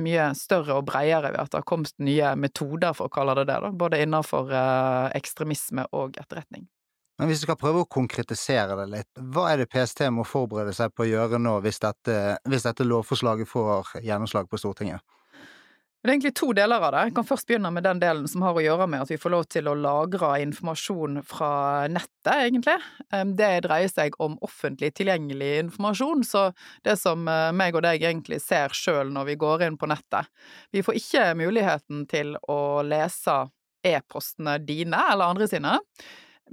mye 0.00 0.32
større 0.38 0.78
og 0.80 0.86
bredere 0.88 1.34
ved 1.34 1.42
at 1.44 1.52
det 1.52 1.60
har 1.60 1.68
kommet 1.68 1.92
nye 2.00 2.32
metoder, 2.40 2.96
for 2.96 3.12
å 3.12 3.12
kalle 3.12 3.36
det 3.42 3.50
det, 3.52 3.60
da, 3.66 3.72
både 3.84 4.00
innenfor 4.06 4.52
ekstremisme 5.18 5.90
og 5.92 6.16
etterretning. 6.20 6.70
Men 7.20 7.28
hvis 7.28 7.42
du 7.42 7.46
skal 7.46 7.58
prøve 7.60 7.82
å 7.84 7.88
konkretisere 7.92 8.76
det 8.80 8.86
litt, 8.90 9.24
hva 9.34 9.50
er 9.52 9.62
det 9.62 9.70
PST 9.72 10.06
må 10.14 10.24
forberede 10.26 10.72
seg 10.76 10.94
på 10.94 11.04
å 11.04 11.10
gjøre 11.10 11.40
nå 11.42 11.58
hvis 11.64 11.82
dette, 11.82 12.38
hvis 12.48 12.64
dette 12.66 12.86
lovforslaget 12.88 13.50
får 13.50 13.98
gjennomslag 14.02 14.48
på 14.50 14.60
Stortinget? 14.60 15.04
Det 16.02 16.10
er 16.10 16.16
egentlig 16.16 16.34
to 16.34 16.48
deler 16.50 16.82
av 16.82 16.90
det. 16.90 17.00
Jeg 17.06 17.14
kan 17.14 17.26
først 17.28 17.46
begynne 17.46 17.70
med 17.70 17.84
den 17.86 18.00
delen 18.02 18.24
som 18.26 18.42
har 18.42 18.56
å 18.58 18.62
gjøre 18.64 18.88
med 18.90 19.04
at 19.04 19.10
vi 19.12 19.20
får 19.22 19.30
lov 19.36 19.44
til 19.54 19.68
å 19.70 19.76
lagre 19.78 20.32
informasjon 20.42 21.20
fra 21.22 21.50
nettet, 21.86 22.32
egentlig. 22.32 22.74
Det 23.38 23.50
dreier 23.68 23.92
seg 23.92 24.16
om 24.18 24.34
offentlig 24.42 24.90
tilgjengelig 24.98 25.52
informasjon, 25.60 26.24
så 26.26 26.48
det 26.82 26.96
som 26.98 27.22
eh, 27.30 27.52
meg 27.54 27.78
og 27.78 27.84
deg 27.86 28.02
egentlig 28.02 28.40
ser 28.42 28.74
sjøl 28.74 29.14
når 29.14 29.30
vi 29.30 29.38
går 29.44 29.62
inn 29.68 29.78
på 29.78 29.86
nettet. 29.92 30.26
Vi 30.74 30.82
får 30.82 30.98
ikke 30.98 31.28
muligheten 31.38 32.02
til 32.10 32.34
å 32.50 32.58
lese 32.82 33.38
e-postene 33.86 34.58
dine 34.58 35.06
eller 35.12 35.36
andre 35.36 35.46
sine. 35.54 35.78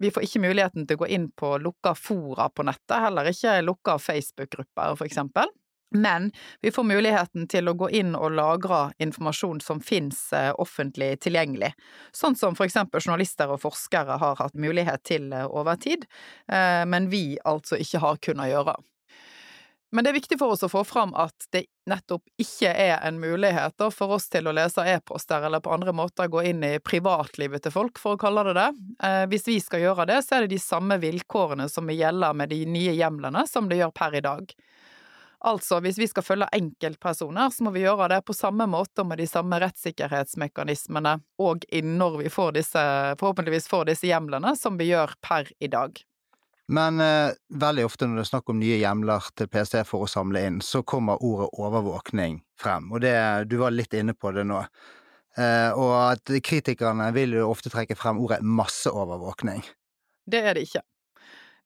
Vi 0.02 0.12
får 0.12 0.24
ikke 0.24 0.44
muligheten 0.44 0.88
til 0.88 0.96
å 0.96 1.04
gå 1.04 1.10
inn 1.12 1.30
på 1.36 1.58
lukka 1.60 1.96
fora 1.98 2.50
på 2.50 2.64
nettet, 2.68 3.00
heller 3.04 3.28
ikke 3.28 3.58
lukka 3.66 3.98
Facebook-grupper, 4.00 4.96
for 4.96 5.08
eksempel. 5.10 5.52
Men 5.92 6.32
vi 6.62 6.72
får 6.72 6.86
muligheten 6.86 7.48
til 7.50 7.70
å 7.70 7.74
gå 7.74 7.90
inn 7.98 8.14
og 8.16 8.36
lagre 8.38 8.92
informasjon 9.02 9.60
som 9.66 9.82
finnes 9.82 10.20
eh, 10.38 10.52
offentlig 10.62 11.16
tilgjengelig, 11.26 11.72
sånn 12.14 12.38
som 12.38 12.56
for 12.58 12.70
eksempel 12.70 13.02
journalister 13.02 13.50
og 13.50 13.64
forskere 13.64 14.20
har 14.22 14.38
hatt 14.38 14.54
mulighet 14.54 15.04
til 15.10 15.34
eh, 15.34 15.48
over 15.50 15.82
tid, 15.82 16.06
eh, 16.52 16.86
men 16.86 17.10
vi 17.10 17.40
altså 17.42 17.80
ikke 17.82 18.04
har 18.06 18.22
kunnet 18.22 18.54
gjøre. 18.54 18.78
Men 19.92 20.06
det 20.06 20.12
er 20.12 20.20
viktig 20.20 20.38
for 20.38 20.54
oss 20.54 20.62
å 20.66 20.70
få 20.70 20.84
fram 20.86 21.16
at 21.18 21.48
det 21.54 21.64
nettopp 21.90 22.28
ikke 22.38 22.70
er 22.70 23.00
en 23.08 23.18
mulighet 23.22 23.82
for 23.96 24.14
oss 24.20 24.28
til 24.30 24.46
å 24.46 24.54
lese 24.54 24.86
e-poster 24.86 25.48
eller 25.48 25.64
på 25.66 25.74
andre 25.74 25.94
måter 25.98 26.30
gå 26.30 26.44
inn 26.52 26.62
i 26.66 26.76
privatlivet 26.78 27.66
til 27.66 27.74
folk, 27.74 27.98
for 27.98 28.14
å 28.14 28.22
kalle 28.22 28.44
det 28.50 28.54
det. 28.60 28.68
Eh, 29.04 29.24
hvis 29.32 29.48
vi 29.50 29.58
skal 29.64 29.82
gjøre 29.88 30.06
det, 30.12 30.20
så 30.26 30.38
er 30.38 30.46
det 30.46 30.54
de 30.54 30.62
samme 30.62 31.00
vilkårene 31.02 31.66
som 31.74 31.90
gjelder 31.90 32.38
med 32.38 32.54
de 32.54 32.62
nye 32.70 32.94
hjemlene, 32.94 33.48
som 33.50 33.70
det 33.70 33.82
gjør 33.82 33.96
per 33.98 34.20
i 34.20 34.24
dag. 34.26 34.54
Altså, 35.50 35.80
hvis 35.80 35.98
vi 35.98 36.08
skal 36.12 36.26
følge 36.28 36.50
enkeltpersoner, 36.54 37.50
så 37.50 37.64
må 37.64 37.72
vi 37.72 37.86
gjøre 37.86 38.10
det 38.12 38.20
på 38.28 38.36
samme 38.36 38.68
måte 38.70 39.06
med 39.08 39.22
de 39.22 39.28
samme 39.30 39.58
rettssikkerhetsmekanismene 39.64 41.16
og 41.40 41.64
når 41.72 42.20
vi 42.26 42.34
får 42.34 42.58
disse, 42.60 42.84
forhåpentligvis 43.22 43.72
får 43.72 43.88
disse 43.94 44.12
hjemlene, 44.12 44.54
som 44.60 44.78
vi 44.78 44.92
gjør 44.92 45.16
per 45.24 45.50
i 45.64 45.72
dag. 45.72 45.96
Men 46.70 47.02
eh, 47.02 47.32
veldig 47.50 47.88
ofte 47.88 48.06
når 48.06 48.20
det 48.20 48.24
er 48.28 48.30
snakk 48.30 48.52
om 48.54 48.60
nye 48.62 48.78
hjemler 48.78 49.32
til 49.38 49.50
PST 49.50 49.80
for 49.90 50.06
å 50.06 50.10
samle 50.10 50.44
inn, 50.46 50.60
så 50.62 50.84
kommer 50.86 51.24
ordet 51.26 51.50
overvåkning 51.58 52.44
frem, 52.62 52.92
og 52.94 53.02
det, 53.02 53.16
du 53.50 53.58
var 53.62 53.74
litt 53.74 53.96
inne 53.98 54.14
på 54.14 54.30
det 54.36 54.46
nå. 54.46 54.60
Eh, 55.40 55.72
og 55.74 55.96
at 55.98 56.32
kritikerne 56.46 57.10
vil 57.16 57.34
jo 57.40 57.48
ofte 57.50 57.72
trekke 57.74 57.98
frem 57.98 58.22
ordet 58.22 58.44
masseovervåkning. 58.46 59.66
Det 60.30 60.44
er 60.46 60.58
det 60.58 60.68
ikke. 60.68 60.86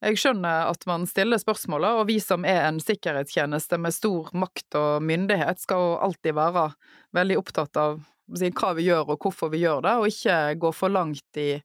Jeg 0.04 0.20
skjønner 0.20 0.70
at 0.72 0.82
man 0.88 1.06
stiller 1.08 1.40
spørsmålet, 1.40 2.00
og 2.00 2.08
vi 2.08 2.18
som 2.24 2.48
er 2.48 2.66
en 2.70 2.80
sikkerhetstjeneste 2.84 3.80
med 3.80 3.96
stor 3.96 4.32
makt 4.36 4.76
og 4.80 5.04
myndighet, 5.04 5.60
skal 5.64 5.84
jo 5.84 5.94
alltid 6.08 6.36
være 6.40 6.70
veldig 7.16 7.40
opptatt 7.40 7.80
av 7.80 8.02
hva 8.28 8.74
vi 8.76 8.88
gjør 8.88 9.14
og 9.14 9.24
hvorfor 9.24 9.52
vi 9.52 9.66
gjør 9.66 9.84
det, 9.84 9.94
og 10.00 10.08
ikke 10.12 10.42
gå 10.64 10.74
for 10.76 10.92
langt 10.92 11.40
i, 11.40 11.58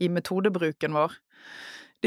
i 0.00 0.08
metodebruken 0.12 0.96
vår. 0.96 1.16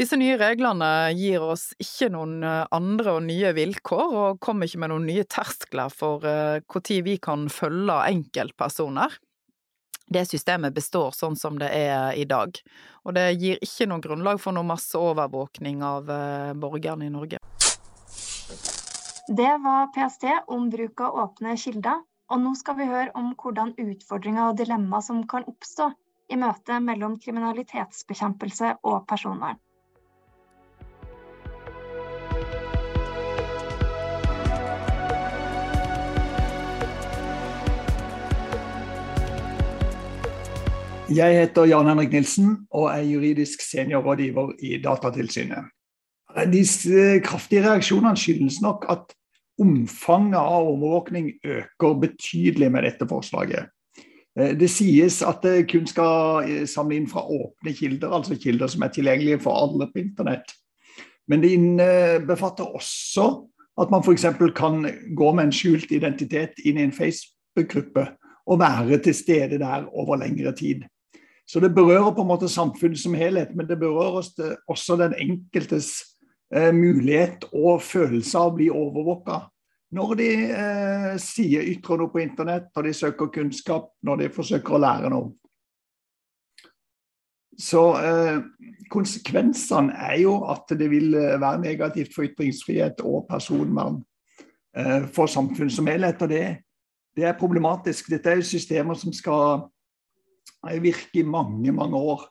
Disse 0.00 0.16
nye 0.16 0.38
reglene 0.40 1.10
gir 1.12 1.42
oss 1.44 1.74
ikke 1.76 2.06
noen 2.14 2.38
eh, 2.40 2.62
andre 2.72 3.18
og 3.18 3.26
nye 3.26 3.50
vilkår, 3.52 4.14
og 4.16 4.38
kommer 4.40 4.64
ikke 4.64 4.80
med 4.80 4.94
noen 4.94 5.04
nye 5.04 5.26
terskler 5.28 5.92
for 5.92 6.24
når 6.24 6.78
eh, 6.80 7.02
vi 7.04 7.18
kan 7.20 7.42
følge 7.52 7.98
enkeltpersoner. 8.06 9.18
Det 10.08 10.24
systemet 10.24 10.72
består 10.72 11.12
sånn 11.12 11.36
som 11.36 11.60
det 11.60 11.68
er 11.76 12.16
i 12.16 12.24
dag, 12.24 12.56
og 13.04 13.18
det 13.18 13.26
gir 13.42 13.60
ikke 13.60 13.90
noe 13.92 14.00
grunnlag 14.00 14.40
for 14.40 14.56
noe 14.56 14.64
masseovervåkning 14.72 15.84
av 15.84 16.08
eh, 16.08 16.56
borgerne 16.56 17.10
i 17.10 17.12
Norge. 17.12 17.44
Det 19.28 19.54
var 19.68 19.92
PST 19.92 20.28
om 20.48 20.70
bruk 20.72 21.04
av 21.04 21.24
åpne 21.26 21.58
kilder, 21.60 22.06
og 22.32 22.46
nå 22.48 22.56
skal 22.56 22.80
vi 22.80 22.88
høre 22.88 23.12
om 23.20 23.34
hvordan 23.36 23.76
utfordringer 23.76 24.48
og 24.48 24.62
dilemmaer 24.64 25.04
som 25.04 25.26
kan 25.28 25.44
oppstå 25.44 25.92
i 26.32 26.40
møte 26.40 26.80
mellom 26.80 27.20
kriminalitetsbekjempelse 27.20 28.78
og 28.80 29.04
personvern. 29.10 29.60
Jeg 41.10 41.40
heter 41.40 41.66
Jan 41.66 41.88
Henrik 41.90 42.12
Nilsen 42.14 42.50
og 42.70 42.84
er 42.92 43.02
juridisk 43.02 43.64
seniorrådgiver 43.66 44.52
i 44.62 44.76
Datatilsynet. 44.78 45.64
Disse 46.52 47.18
kraftige 47.24 47.64
reaksjonene 47.64 48.14
skyldes 48.16 48.60
nok 48.62 48.86
at 48.92 49.10
omfanget 49.58 50.38
av 50.38 50.68
overvåkning 50.68 51.32
øker 51.42 51.96
betydelig 52.04 52.68
med 52.70 52.86
dette 52.86 53.08
forslaget. 53.10 53.66
Eh, 54.38 54.54
det 54.54 54.70
sies 54.70 55.18
at 55.26 55.42
det 55.42 55.66
kun 55.72 55.90
skal 55.90 56.46
eh, 56.46 56.62
samle 56.70 57.00
inn 57.00 57.10
fra 57.10 57.26
åpne 57.26 57.74
kilder, 57.74 58.14
altså 58.14 58.38
kilder 58.38 58.70
som 58.70 58.86
er 58.86 58.94
tilgjengelige 58.94 59.42
for 59.42 59.58
alle 59.64 59.90
på 59.90 60.04
internett. 60.04 60.54
Men 61.26 61.42
det 61.42 61.50
innbefatter 61.58 62.70
også 62.70 63.26
at 63.82 63.90
man 63.90 64.06
f.eks. 64.06 64.28
kan 64.54 64.86
gå 65.16 65.34
med 65.34 65.48
en 65.48 65.58
skjult 65.58 65.90
identitet 65.90 66.62
inn 66.62 66.78
i 66.78 66.86
en 66.86 66.94
Facebook-gruppe 66.94 68.06
og 68.46 68.62
være 68.62 69.02
til 69.02 69.14
stede 69.14 69.58
der 69.58 69.90
over 69.90 70.22
lengre 70.22 70.54
tid. 70.54 70.86
Så 71.50 71.58
det 71.60 71.72
berører 71.74 72.12
på 72.14 72.22
en 72.22 72.30
måte 72.30 72.48
samfunnet 72.48 73.00
som 73.02 73.14
helhet, 73.18 73.56
men 73.58 73.66
det 73.66 73.80
berører 73.80 74.20
også 74.70 74.96
den 75.00 75.16
enkeltes 75.18 75.88
eh, 76.54 76.70
mulighet 76.70 77.48
og 77.50 77.80
følelse 77.82 78.38
av 78.38 78.52
å 78.52 78.54
bli 78.60 78.68
overvåka. 78.70 79.40
Når 79.98 80.12
de 80.20 80.28
eh, 80.46 81.16
sier 81.18 81.66
ytrer 81.72 81.98
noe 81.98 82.12
på 82.12 82.22
internett, 82.22 82.68
når 82.76 82.86
de 82.86 82.92
søker 82.94 83.32
kunnskap, 83.34 83.88
når 84.06 84.22
de 84.22 84.28
forsøker 84.36 84.76
å 84.76 84.82
lære 84.84 85.10
noe. 85.10 85.32
Så 87.58 87.82
eh, 87.98 88.38
konsekvensene 88.94 89.98
er 90.06 90.20
jo 90.22 90.36
at 90.54 90.70
det 90.78 90.86
vil 90.92 91.18
eh, 91.18 91.34
være 91.34 91.64
negativt 91.64 92.14
for 92.14 92.30
ytringsfrihet 92.30 93.02
og 93.02 93.26
personvern 93.28 93.98
eh, 94.78 95.10
for 95.10 95.26
samfunnet 95.26 95.74
som 95.74 95.90
helhet. 95.90 96.22
Og 96.22 96.30
det, 96.30 96.44
det 97.18 97.26
er 97.26 97.36
problematisk. 97.42 98.14
Dette 98.14 98.30
er 98.30 98.38
jo 98.38 98.48
systemer 98.54 98.94
som 99.02 99.10
skal 99.10 99.66
virke 100.82 101.22
i 101.22 101.26
mange, 101.26 101.72
mange 101.72 101.96
år. 101.96 102.26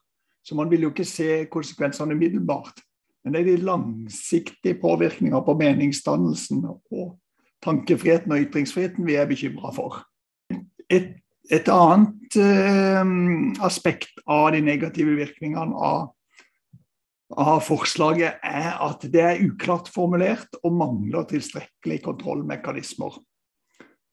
Så 0.46 0.56
man 0.56 0.70
vil 0.72 0.86
jo 0.86 0.90
ikke 0.94 1.06
se 1.06 1.46
konsekvensene 1.52 2.16
umiddelbart. 2.16 2.82
Men 3.24 3.34
det 3.34 3.42
er 3.42 3.50
de 3.50 3.66
langsiktige 3.68 4.80
påvirkninger 4.82 5.42
på 5.46 5.56
meningsdannelsen 5.60 6.64
og 6.66 7.18
tankefriheten 7.64 8.32
og 8.32 8.46
ytringsfriheten 8.46 9.08
vi 9.08 9.18
er 9.20 9.28
bekymra 9.30 9.74
for. 9.76 10.00
Et, 10.90 11.12
et 11.52 11.70
annet 11.74 12.38
eh, 12.40 13.12
aspekt 13.66 14.24
av 14.26 14.54
de 14.56 14.64
negative 14.64 15.18
virkningene 15.20 15.76
av, 15.76 16.08
av, 17.36 17.60
forslaget 17.68 18.40
er 18.46 18.72
at 18.88 19.04
det 19.12 19.26
er 19.26 19.44
uklart 19.46 19.92
formulert 19.94 20.56
og 20.64 20.78
mangler 20.80 21.28
tilstrekkelige 21.30 22.08
kontrollmekanismer. 22.08 23.20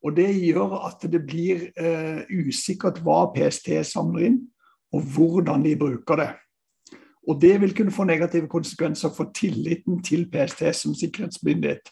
Og 0.06 0.14
Det 0.14 0.28
gjør 0.38 0.76
at 0.86 1.02
det 1.10 1.18
blir 1.26 1.64
eh, 1.74 2.22
usikkert 2.30 3.00
hva 3.02 3.24
PST 3.34 3.72
samler 3.88 4.28
inn, 4.28 4.36
og 4.94 5.02
hvordan 5.16 5.64
de 5.66 5.74
bruker 5.78 6.20
det. 6.20 6.28
Og 7.26 7.40
Det 7.42 7.56
vil 7.60 7.74
kunne 7.74 7.94
få 7.94 8.06
negative 8.06 8.46
konsekvenser 8.48 9.10
for 9.16 9.32
tilliten 9.34 9.98
til 10.02 10.28
PST 10.30 10.62
som 10.74 10.94
sikkerhetsmyndighet. 10.94 11.90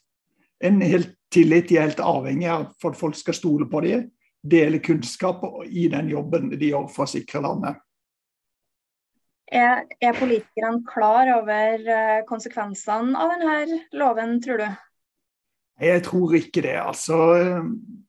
en 0.60 0.82
helt 0.82 1.10
tillit 1.32 1.68
de 1.68 1.76
er 1.76 1.88
helt 1.88 2.00
avhengig 2.00 2.46
av 2.48 2.68
for 2.80 2.94
at 2.94 2.96
folk 2.96 3.16
skal 3.18 3.34
stole 3.34 3.66
på 3.70 3.80
dem, 3.80 4.10
dele 4.50 4.78
kunnskap 4.78 5.42
i 5.66 5.88
den 5.88 6.08
jobben 6.08 6.50
de 6.50 6.70
gjør 6.70 6.86
for 6.94 7.04
å 7.04 7.10
sikre 7.10 7.42
landet. 7.42 7.80
Er, 9.52 9.84
er 10.00 10.16
politikerne 10.16 10.84
klar 10.88 11.28
over 11.34 11.82
eh, 11.84 12.22
konsekvensene 12.28 13.18
av 13.18 13.34
denne 13.34 13.80
loven, 13.92 14.38
tror 14.40 14.62
du? 14.62 14.68
Jeg 15.80 16.02
tror 16.06 16.34
ikke 16.38 16.62
det. 16.62 16.76
altså. 16.78 17.16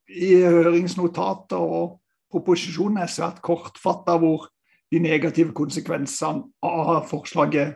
I 0.08 0.34
høringsnotatet 0.42 1.58
og 1.58 1.98
proposisjonen 2.30 3.02
er 3.02 3.10
svært 3.10 3.42
kortfatta 3.42 4.16
hvor 4.22 4.46
de 4.92 5.00
negative 5.02 5.54
konsekvensene 5.56 6.46
av 6.62 7.08
forslaget 7.10 7.74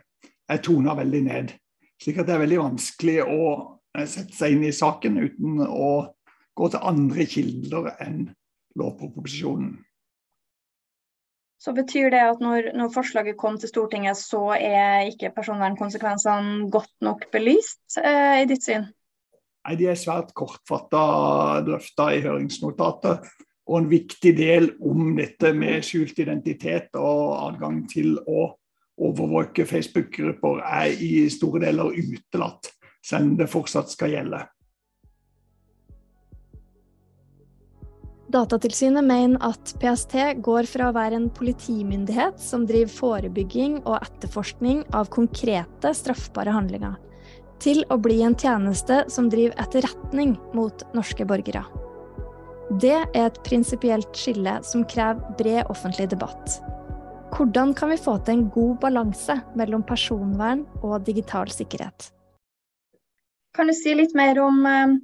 er 0.50 0.62
tona 0.62 0.94
veldig 0.98 1.22
ned. 1.26 1.53
Slik 2.00 2.20
at 2.20 2.29
det 2.29 2.37
er 2.37 2.44
veldig 2.44 2.62
vanskelig 2.62 3.18
å 3.26 3.42
eh, 3.96 4.07
sette 4.09 4.35
seg 4.37 4.57
inn 4.57 4.64
i 4.64 4.74
saken 4.74 5.18
uten 5.20 5.61
å 5.66 5.90
gå 6.57 6.68
til 6.72 6.87
andre 6.87 7.26
kilder 7.29 7.90
enn 8.00 8.29
lovproposisjonen. 8.79 9.74
Så 11.61 11.74
betyr 11.76 12.09
det 12.14 12.22
at 12.24 12.40
når, 12.40 12.70
når, 12.72 12.88
forslaget 12.94 13.37
kom 13.37 13.59
til 13.61 13.68
Stortinget, 13.68 14.16
så 14.16 14.55
er 14.57 15.11
ikke 15.11 15.35
personvernkonsekvensene 15.37 16.70
godt 16.72 16.94
nok 17.05 17.26
belyst 17.35 17.98
eh, 18.00 18.40
i 18.40 18.48
ditt 18.48 18.64
syn? 18.64 18.88
Nei, 19.66 19.77
De 19.77 19.88
er 19.92 19.99
svært 19.99 20.33
kortfatta 20.37 21.61
drøfta 21.66 22.11
i 22.16 22.23
høringsnotatet. 22.25 23.29
Og 23.70 23.77
en 23.79 23.90
viktig 23.90 24.33
del 24.35 24.73
om 24.83 25.12
dette 25.18 25.53
med 25.55 25.85
skjult 25.87 26.18
identitet 26.18 26.96
og 26.99 27.37
adgang 27.51 27.85
til 27.90 28.16
å 28.27 28.49
overvåke 29.01 29.66
Facebook-grupper 29.68 30.64
er 30.66 30.96
i 31.01 31.29
store 31.33 31.62
deler 31.62 31.92
utelatt, 31.94 32.73
selv 33.05 33.31
om 33.31 33.37
det 33.38 33.51
fortsatt 33.53 33.92
skal 33.92 34.16
gjelde. 34.16 34.42
Datatilsynet 38.31 39.03
mener 39.03 39.40
at 39.42 39.73
PST 39.83 40.14
går 40.44 40.68
fra 40.70 40.90
å 40.90 40.94
være 40.94 41.18
en 41.18 41.31
politimyndighet 41.35 42.37
som 42.38 42.62
driver 42.66 42.92
forebygging 42.94 43.81
og 43.81 43.96
etterforskning 43.96 44.85
av 44.94 45.11
konkrete 45.11 45.90
straffbare 45.99 46.55
handlinger, 46.55 46.94
til 47.61 47.83
å 47.92 47.99
bli 48.01 48.20
en 48.25 48.37
tjeneste 48.38 49.05
som 49.12 49.29
driver 49.33 49.57
etterretning 49.62 50.35
mot 50.57 50.85
norske 50.96 51.27
borgere. 51.29 51.62
Det 52.81 52.96
er 53.03 53.25
et 53.27 53.40
prinsipielt 53.46 54.14
skille 54.16 54.61
som 54.66 54.87
krever 54.88 55.35
bred 55.38 55.70
offentlig 55.73 56.09
debatt. 56.12 56.61
Hvordan 57.35 57.75
kan 57.79 57.92
vi 57.92 57.99
få 57.99 58.16
til 58.25 58.37
en 58.37 58.49
god 58.55 58.79
balanse 58.83 59.37
mellom 59.59 59.85
personvern 59.87 60.64
og 60.83 61.05
digital 61.07 61.51
sikkerhet? 61.51 62.11
Kan 63.55 63.70
du 63.70 63.75
si 63.75 63.94
litt 63.99 64.14
mer 64.18 64.38
om 64.42 64.61
eh, 64.66 64.99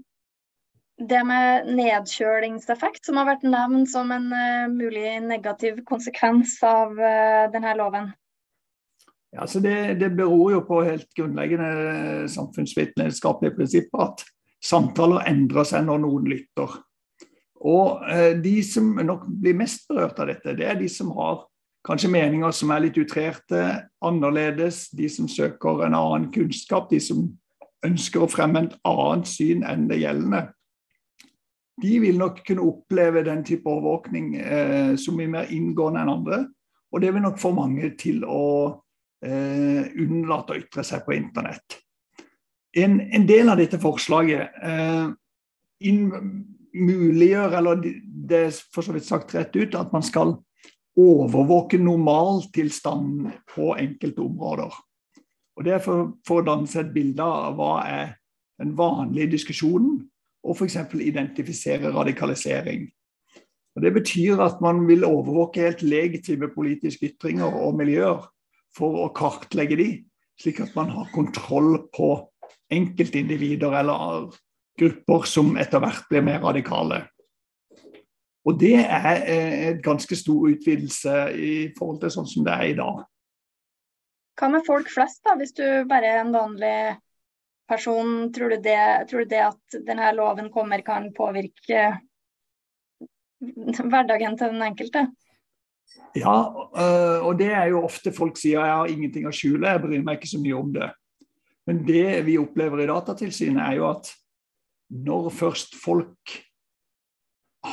det 1.11 1.23
med 1.29 1.71
nedkjølingseffekt, 1.77 3.05
som 3.07 3.19
har 3.21 3.29
vært 3.29 3.45
nevnt 3.47 3.91
som 3.91 4.13
en 4.15 4.31
uh, 4.33 4.69
mulig 4.73 5.19
negativ 5.27 5.83
konsekvens 5.89 6.57
av 6.65 6.95
uh, 6.97 7.51
denne 7.53 7.75
loven? 7.77 8.09
Ja, 9.35 9.43
altså 9.45 9.61
det, 9.61 10.01
det, 10.01 10.13
beror 10.17 10.53
jo 10.55 10.63
på 10.69 10.83
helt 10.87 11.09
grunnleggende 11.17 12.29
samfunnsvitenskapelige 12.31 13.57
prinsipper 13.59 14.05
at 14.07 14.25
samtaler 14.65 15.27
endrer 15.29 15.67
seg 15.69 15.85
når 15.87 16.01
noen 16.05 16.31
lytter. 16.31 16.79
Og 17.67 18.07
eh, 18.13 18.33
De 18.41 18.55
som 18.65 18.95
nok 19.03 19.27
blir 19.29 19.59
mest 19.59 19.89
berørt 19.91 20.19
av 20.23 20.31
dette, 20.31 20.57
det 20.57 20.69
er 20.69 20.79
de 20.81 20.89
som 20.93 21.11
har 21.19 21.45
kanskje 21.87 22.11
meninger 22.11 22.55
som 22.55 22.73
er 22.75 22.87
litt 22.87 22.99
utrerte, 22.99 23.63
annerledes, 24.03 24.89
de 24.97 25.11
som 25.11 25.29
søker 25.31 25.85
en 25.87 25.95
annen 25.95 26.31
kunnskap, 26.35 26.89
de 26.91 26.99
som 27.03 27.29
ønsker 27.87 28.25
å 28.25 28.31
fremme 28.31 28.65
et 28.67 28.79
annet 28.89 29.29
syn 29.31 29.67
enn 29.67 29.87
det 29.91 30.01
gjeldende 30.03 30.47
de 31.83 31.99
vil 32.01 32.19
nok 32.19 32.41
kunne 32.47 32.65
oppleve 32.65 33.25
den 33.27 33.43
type 33.45 33.69
overvåkning 33.69 34.35
eh, 34.41 34.95
som 35.01 35.21
er 35.21 35.33
mer 35.33 35.53
inngående 35.53 36.03
enn 36.03 36.13
andre. 36.13 36.39
Og 36.93 37.03
det 37.03 37.13
vil 37.13 37.25
nok 37.25 37.41
få 37.41 37.53
mange 37.57 37.91
til 38.01 38.25
å 38.25 38.43
eh, 39.25 39.93
unnlate 40.03 40.55
å 40.55 40.61
ytre 40.61 40.85
seg 40.87 41.05
på 41.07 41.17
internett. 41.17 41.79
En, 42.77 42.99
en 43.01 43.25
del 43.29 43.49
av 43.49 43.61
dette 43.61 43.81
forslaget 43.81 44.59
eh, 44.63 45.07
muliggjør, 46.77 47.57
eller 47.61 47.81
det 47.81 48.43
er 48.49 48.59
for 48.75 48.85
så 48.85 48.95
vidt 48.97 49.09
sagt 49.09 49.35
rett 49.37 49.57
ut, 49.57 49.77
at 49.79 49.95
man 49.95 50.05
skal 50.05 50.37
overvåke 50.97 51.79
normaltilstanden 51.81 53.33
på 53.53 53.75
enkelte 53.77 54.23
områder. 54.25 54.77
Og 55.57 55.65
Det 55.65 55.73
er 55.73 55.81
for, 55.81 56.13
for 56.27 56.41
å 56.41 56.47
danne 56.47 56.69
seg 56.69 56.87
et 56.87 56.95
bilde 56.95 57.25
av 57.25 57.57
hva 57.57 57.73
er 57.89 58.15
den 58.61 58.75
vanlige 58.77 59.33
diskusjonen 59.37 60.03
og 60.47 60.57
f.eks. 60.57 60.79
identifisere 61.01 61.93
radikalisering. 61.93 62.87
Og 63.77 63.83
Det 63.83 63.93
betyr 63.93 64.41
at 64.41 64.61
man 64.65 64.85
vil 64.89 65.05
overvåke 65.05 65.65
helt 65.65 65.83
legitime 65.85 66.49
politiske 66.53 67.11
ytringer 67.11 67.57
og 67.61 67.77
miljøer 67.77 68.25
for 68.77 69.07
å 69.07 69.11
kartlegge 69.17 69.79
de, 69.81 69.91
slik 70.41 70.61
at 70.65 70.75
man 70.77 70.93
har 70.93 71.09
kontroll 71.15 71.87
på 71.97 72.11
enkeltindivider 72.73 73.75
eller 73.81 74.31
grupper 74.77 75.29
som 75.29 75.55
etter 75.61 75.81
hvert 75.83 76.09
blir 76.11 76.25
mer 76.27 76.43
radikale. 76.45 77.07
Og 78.47 78.59
Det 78.61 78.77
er 78.79 79.25
en 79.27 79.81
ganske 79.83 80.17
stor 80.17 80.51
utvidelse 80.53 81.15
i 81.35 81.55
forhold 81.79 82.05
til 82.05 82.13
sånn 82.15 82.29
som 82.31 82.45
det 82.47 82.55
er 82.55 82.69
i 82.71 82.77
dag. 82.79 83.03
Hva 84.37 84.51
med 84.53 84.67
folk 84.67 84.91
flest, 84.93 85.23
da, 85.25 85.35
hvis 85.41 85.57
du 85.57 85.65
bare 85.89 86.13
er 86.13 86.21
en 86.21 86.35
vanlig 86.35 86.77
person, 87.67 88.29
tror 88.33 88.55
du 88.55 88.61
det, 88.63 89.09
tror 89.11 89.25
du 89.25 89.33
det 89.33 89.43
at 89.49 89.79
denne 89.89 90.13
loven 90.15 90.53
kommer 90.55 90.85
kan 90.87 91.09
påvirke 91.17 91.89
hverdagen 93.41 94.37
til 94.39 94.53
den 94.53 94.63
enkelte? 94.69 95.07
Ja, 96.17 96.37
øh, 96.49 97.27
og 97.29 97.39
det 97.39 97.51
er 97.53 97.71
jo 97.73 97.85
ofte 97.85 98.13
folk 98.15 98.39
sier 98.41 98.63
jeg 98.65 98.79
har 98.81 98.93
ingenting 98.93 99.27
å 99.29 99.35
skjule, 99.35 99.69
jeg 99.69 99.83
bryr 99.83 100.05
meg 100.05 100.19
ikke 100.19 100.33
så 100.33 100.41
mye 100.41 100.57
om 100.57 100.73
det. 100.75 100.89
Men 101.67 101.83
det 101.87 102.23
vi 102.29 102.39
opplever 102.41 102.83
i 102.83 102.89
Datatilsynet 102.89 103.63
er 103.63 103.79
jo 103.81 103.89
at 103.91 104.11
når 104.97 105.31
først 105.35 105.77
folk 105.83 106.37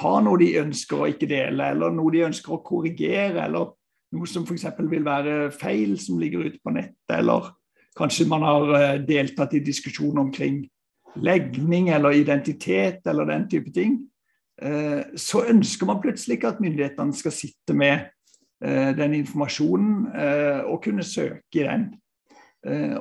har 0.02 0.24
noe 0.26 0.40
de 0.42 0.50
ønsker 0.60 1.00
å 1.00 1.10
ikke 1.12 1.30
dele, 1.30 1.70
eller 1.76 1.94
noe 1.94 2.12
de 2.12 2.26
ønsker 2.26 2.56
å 2.56 2.64
korrigere, 2.66 3.46
eller 3.46 3.74
noe 4.14 4.30
som 4.30 4.48
f.eks. 4.48 4.66
vil 4.90 5.06
være 5.06 5.52
feil 5.54 5.94
som 6.02 6.18
ligger 6.22 6.48
ute 6.50 6.60
på 6.64 6.74
nettet, 6.74 7.20
eller 7.22 7.54
Kanskje 7.94 8.26
man 8.26 8.42
har 8.42 8.72
eh, 8.74 9.02
deltatt 9.06 9.54
i 9.54 9.62
diskusjon 9.62 10.18
omkring 10.18 10.64
legning 11.22 11.92
eller 11.94 12.16
identitet 12.18 13.06
eller 13.08 13.28
den 13.30 13.46
type 13.50 13.74
ting. 13.74 14.00
Eh, 14.62 15.16
så 15.18 15.46
ønsker 15.50 15.90
man 15.90 16.02
plutselig 16.04 16.38
ikke 16.38 16.54
at 16.54 16.62
myndighetene 16.64 17.16
skal 17.18 17.36
sitte 17.36 17.76
med 17.78 18.10
eh, 18.64 18.92
den 18.98 19.18
informasjonen 19.24 20.08
og 20.70 20.82
kunne 20.84 21.06
søke 21.06 21.64
i 21.64 21.68
den. 21.68 21.92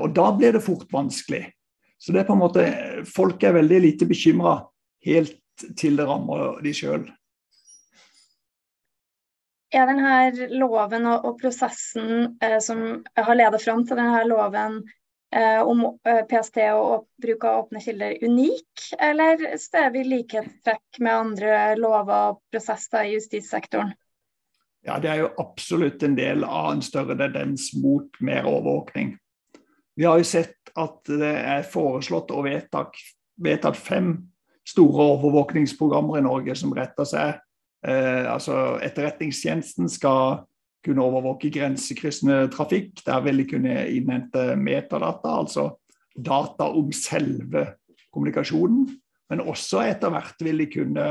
Og 0.03 0.11
da 0.11 0.25
blir 0.35 0.57
det 0.57 0.65
fort 0.65 0.89
vanskelig. 0.91 1.45
Så 2.03 2.11
det 2.11 2.25
er 2.25 2.27
på 2.27 2.35
en 2.35 2.41
måte, 2.43 2.65
Folk 3.07 3.45
er 3.47 3.55
veldig 3.55 3.79
lite 3.85 4.09
bekymra 4.11 4.57
helt 5.07 5.39
til 5.79 6.01
det 6.01 6.07
rammer 6.09 6.59
de 6.65 6.73
sjøl. 6.75 7.05
Er 9.73 9.87
denne 9.89 10.49
loven 10.59 11.07
og, 11.09 11.39
prosessen 11.41 12.35
eh, 12.43 12.59
som 12.61 12.83
har 13.17 13.39
ledet 13.39 13.63
fram 13.63 13.87
til 13.89 13.97
denne 13.97 14.21
loven 14.29 14.83
eh, 14.83 14.99
om 15.65 15.85
eh, 16.05 16.23
PST 16.29 16.59
og 16.75 17.07
bruk 17.23 17.47
av 17.49 17.65
åpne 17.65 17.81
kilder 17.85 18.19
unik, 18.23 18.87
eller 19.01 19.45
ser 19.61 19.91
vi 19.95 20.05
likhetstrekk 20.07 21.01
med 21.01 21.13
andre 21.15 21.59
lover 21.81 22.33
og 22.33 22.41
prosesser 22.53 23.09
i 23.09 23.17
justissektoren? 23.17 23.95
Ja, 24.83 24.99
Det 24.99 25.11
er 25.11 25.23
jo 25.23 25.31
absolutt 25.39 26.03
en 26.03 26.17
del 26.19 26.45
av 26.45 26.73
en 26.73 26.83
større 26.83 27.17
tendens 27.19 27.71
mot 27.79 28.19
mer 28.21 28.49
overvåkning. 28.51 29.15
Vi 29.97 30.05
har 30.09 30.19
jo 30.19 30.27
sett 30.27 30.73
at 30.77 31.05
det 31.07 31.37
er 31.39 31.69
foreslått 31.69 32.33
og 32.35 32.49
vedtatt, 32.49 32.97
vedtatt 33.37 33.77
fem 33.77 34.15
store 34.67 35.07
overvåkningsprogrammer 35.15 36.19
i 36.19 36.27
Norge 36.27 36.57
som 36.59 36.75
retter 36.75 37.07
seg 37.07 37.41
Eh, 37.87 38.33
altså 38.33 38.79
Etterretningstjenesten 38.83 39.89
skal 39.91 40.45
kunne 40.85 41.05
overvåke 41.05 41.51
grensekryssende 41.55 42.49
trafikk. 42.53 43.05
Der 43.07 43.21
vil 43.25 43.43
de 43.43 43.49
kunne 43.55 43.77
innhente 43.91 44.57
metadata, 44.59 45.37
altså 45.43 45.69
data 46.17 46.69
om 46.71 46.93
selve 46.93 47.67
kommunikasjonen. 48.13 48.89
Men 49.31 49.41
også 49.41 49.85
etter 49.89 50.13
hvert 50.13 50.43
vil 50.45 50.65
de 50.65 50.69
kunne 50.73 51.07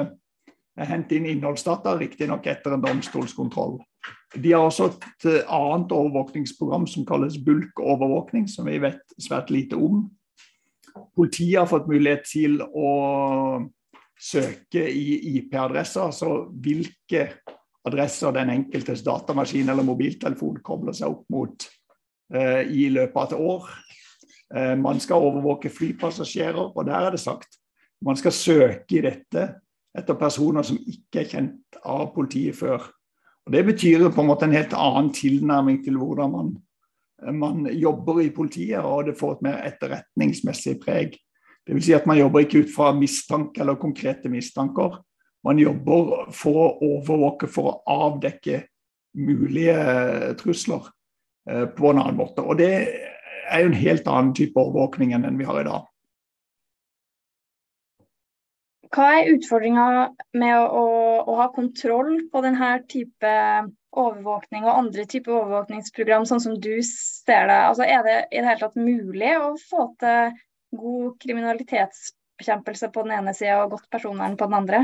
hente 0.82 1.18
inn 1.18 1.28
innholdsdata, 1.30 1.96
riktignok 2.00 2.48
etter 2.48 2.76
en 2.76 2.84
domstolskontroll. 2.84 3.80
De 4.32 4.54
har 4.54 4.64
også 4.64 4.88
et 4.88 5.28
eh, 5.28 5.52
annet 5.52 5.92
overvåkningsprogram 5.92 6.88
som 6.88 7.06
kalles 7.06 7.38
bulkovervåkning, 7.44 8.48
som 8.50 8.70
vi 8.70 8.80
vet 8.82 9.02
svært 9.20 9.52
lite 9.52 9.76
om. 9.76 10.06
Politiet 11.16 11.60
har 11.60 11.70
fått 11.70 11.90
mulighet 11.92 12.24
til 12.30 12.62
å 12.62 12.92
søke 14.22 14.86
i 14.86 15.36
IP-adresser, 15.36 16.08
altså 16.08 16.46
hvilke 16.64 17.28
adresser 17.88 18.34
den 18.36 18.52
enkeltes 18.54 19.04
datamaskin 19.06 19.70
eller 19.70 19.86
mobiltelefon 19.86 20.62
kobler 20.66 20.96
seg 20.96 21.14
opp 21.14 21.26
mot 21.34 21.66
eh, 22.34 22.68
i 22.70 22.90
løpet 22.94 23.18
av 23.18 23.26
et 23.26 23.40
år. 23.40 23.72
Eh, 24.56 24.76
man 24.78 25.02
skal 25.02 25.24
overvåke 25.26 25.72
flypassasjerer, 25.74 26.72
og 26.76 26.86
der 26.86 27.08
er 27.08 27.18
det 27.18 27.24
sagt 27.24 27.58
Man 28.02 28.18
skal 28.18 28.34
søke 28.34 28.98
i 28.98 29.02
dette 29.06 29.44
etter 29.94 30.18
personer 30.18 30.66
som 30.66 30.80
ikke 30.80 31.20
er 31.22 31.28
kjent 31.30 31.78
av 31.86 32.08
politiet 32.16 32.58
før. 32.58 32.88
Og 33.46 33.54
Det 33.54 33.62
betyr 33.66 34.08
på 34.10 34.24
en 34.24 34.28
måte 34.28 34.48
en 34.48 34.56
helt 34.56 34.74
annen 34.74 35.12
tilnærming 35.14 35.84
til 35.86 36.00
hvordan 36.02 36.32
man, 36.32 36.50
man 37.38 37.68
jobber 37.70 38.24
i 38.24 38.32
politiet, 38.34 38.80
og 38.82 39.06
det 39.06 39.20
får 39.20 39.36
et 39.36 39.46
mer 39.46 39.60
etterretningsmessig 39.70 40.80
preg. 40.82 41.14
Vil 41.70 41.84
si 41.84 41.94
at 41.94 42.08
Man 42.10 42.18
jobber 42.18 42.42
ikke 42.42 42.64
ut 42.64 42.74
fra 42.74 42.90
mistanke 42.98 43.62
eller 43.62 43.78
konkrete 43.78 44.30
mistanker. 44.30 44.98
Man 45.48 45.62
jobber 45.62 46.28
for 46.38 46.58
å 46.62 46.68
overvåke, 46.86 47.50
for 47.50 47.72
å 47.72 47.78
avdekke 48.08 48.64
mulige 49.18 50.36
trusler 50.40 50.92
eh, 51.50 51.66
på 51.66 51.90
en 51.90 52.02
annen 52.02 52.20
måte. 52.20 52.44
Og 52.46 52.60
Det 52.62 52.74
er 53.52 53.64
jo 53.64 53.72
en 53.72 53.80
helt 53.82 54.08
annen 54.08 54.36
type 54.38 54.60
overvåkning 54.60 55.16
enn 55.16 55.26
den 55.26 55.40
vi 55.42 55.48
har 55.48 55.62
i 55.62 55.68
dag. 55.68 55.88
Hva 58.92 59.08
er 59.18 59.30
utfordringa 59.32 59.86
med 60.36 60.54
å, 60.60 60.64
å, 60.68 60.88
å, 61.24 61.36
ha 61.40 61.48
kontroll 61.56 62.26
på 62.32 62.42
denne 62.44 62.74
type 62.92 63.36
overvåkning 63.92 64.66
og 64.66 64.74
andre 64.74 65.06
typer 65.08 65.38
overvåkningsprogram, 65.38 66.26
sånn 66.28 66.44
som 66.44 66.58
du 66.60 66.74
ser 66.84 67.48
det? 67.48 67.60
Altså, 67.70 67.88
er 67.88 68.04
det 68.04 68.18
i 68.30 68.42
det 68.42 68.50
hele 68.50 68.60
tatt 68.60 68.76
mulig 68.76 69.32
å 69.40 69.54
få 69.64 69.88
til 70.04 70.36
god 70.76 71.16
kriminalitetsbekjempelse 71.24 72.92
på 72.92 73.06
den 73.08 73.16
ene 73.22 73.36
sida 73.36 73.62
og 73.64 73.78
godt 73.78 73.88
personvern 73.96 74.36
på 74.40 74.52
den 74.52 74.60
andre? 74.60 74.84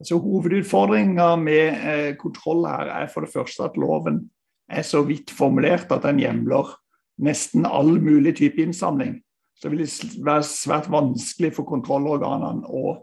Altså, 0.00 0.18
Hovedutfordringa 0.18 1.34
med 1.36 1.80
eh, 1.84 2.12
kontroll 2.16 2.64
her 2.68 2.92
er 3.02 3.10
for 3.12 3.26
det 3.26 3.32
første 3.34 3.66
at 3.68 3.76
loven 3.76 4.22
er 4.70 4.86
så 4.86 5.02
vidt 5.04 5.30
formulert 5.34 5.92
at 5.92 6.06
den 6.06 6.22
hjemler 6.22 6.72
nesten 7.20 7.66
all 7.68 7.98
mulig 8.00 8.38
type 8.38 8.62
innsamling 8.62 9.18
så 9.60 9.68
vil 9.68 9.84
det 9.84 10.16
være 10.24 10.44
svært 10.48 10.88
vanskelig 10.92 11.52
for 11.56 11.68
kontrollorganene 11.68 12.64
å 12.64 12.94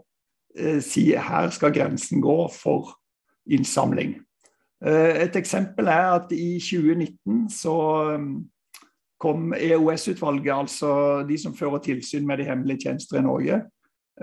eh, 0.58 0.80
si 0.82 1.12
her 1.14 1.52
skal 1.54 1.74
grensen 1.74 2.22
gå 2.24 2.38
for 2.50 2.96
innsamling. 3.46 4.16
Eh, 4.82 5.22
et 5.22 5.38
eksempel 5.38 5.90
er 5.92 6.08
at 6.16 6.34
i 6.34 6.56
2019 6.58 7.46
så 7.54 7.76
kom 9.18 9.52
EOS-utvalget, 9.54 10.52
altså 10.54 10.90
de 11.28 11.38
som 11.38 11.54
fører 11.54 11.82
tilsyn 11.82 12.26
med 12.26 12.38
de 12.38 12.50
hemmelige 12.50 12.86
tjenester 12.86 13.18
i 13.18 13.24
Norge, 13.26 13.62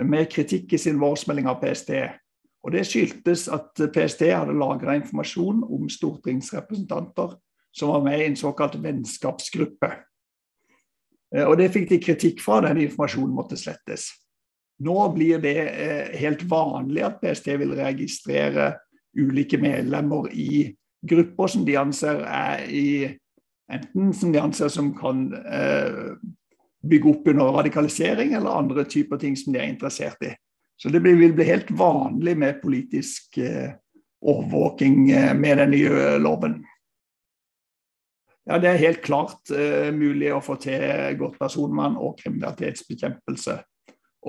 med 0.04 0.28
kritikk 0.32 0.76
i 0.76 0.80
sin 0.80 1.00
vårsmelding 1.00 1.48
av 1.52 1.62
PST. 1.64 1.92
Og 2.66 2.74
Det 2.74 2.82
skyldtes 2.90 3.46
at 3.54 3.78
PST 3.94 4.26
hadde 4.26 4.58
lagra 4.58 4.96
informasjon 4.98 5.62
om 5.70 5.90
stortingsrepresentanter 5.90 7.36
som 7.76 7.92
var 7.92 8.04
med 8.08 8.20
i 8.20 8.26
en 8.26 8.38
såkalt 8.40 8.78
vennskapsgruppe. 8.82 9.92
Eh, 11.36 11.46
og 11.46 11.58
det 11.60 11.72
fikk 11.76 11.90
de 11.92 12.00
kritikk 12.02 12.42
fra, 12.42 12.62
den 12.66 12.82
informasjonen 12.88 13.36
måtte 13.36 13.60
slettes. 13.60 14.08
Nå 14.82 14.96
blir 15.14 15.44
det 15.44 15.60
eh, 15.60 16.16
helt 16.20 16.42
vanlig 16.50 17.06
at 17.06 17.20
PST 17.22 17.52
vil 17.60 17.76
registrere 17.78 18.74
ulike 19.16 19.60
medlemmer 19.62 20.32
i 20.34 20.72
grupper 21.06 21.52
som 21.52 21.68
de 21.68 21.78
anser 21.80 22.26
er 22.26 22.66
i 22.72 22.88
Enten 23.66 24.12
som 24.14 24.30
de 24.30 24.38
anser 24.38 24.70
som 24.70 24.92
kan 24.94 25.24
eh, 25.34 26.12
bygge 26.86 27.10
opp 27.10 27.30
under 27.32 27.56
radikalisering, 27.56 28.36
eller 28.38 28.60
andre 28.60 28.84
typer 28.86 29.18
ting 29.18 29.34
som 29.34 29.56
de 29.56 29.58
er 29.58 29.72
interessert 29.72 30.22
i. 30.22 30.36
Så 30.76 30.92
det 30.92 31.00
vil 31.04 31.34
bli 31.34 31.48
helt 31.48 31.70
vanlig 31.72 32.36
med 32.38 32.62
politisk 32.62 33.38
overvåking 34.22 35.06
med 35.40 35.58
den 35.62 35.72
nye 35.72 36.18
loven. 36.20 36.58
Ja, 38.46 38.60
Det 38.60 38.70
er 38.70 38.82
helt 38.82 39.02
klart 39.02 39.50
uh, 39.50 39.90
mulig 39.94 40.30
å 40.34 40.42
få 40.44 40.58
til 40.62 41.18
godt 41.18 41.40
personvern 41.42 41.98
og 41.98 42.20
kriminalitetsbekjempelse. 42.20 43.58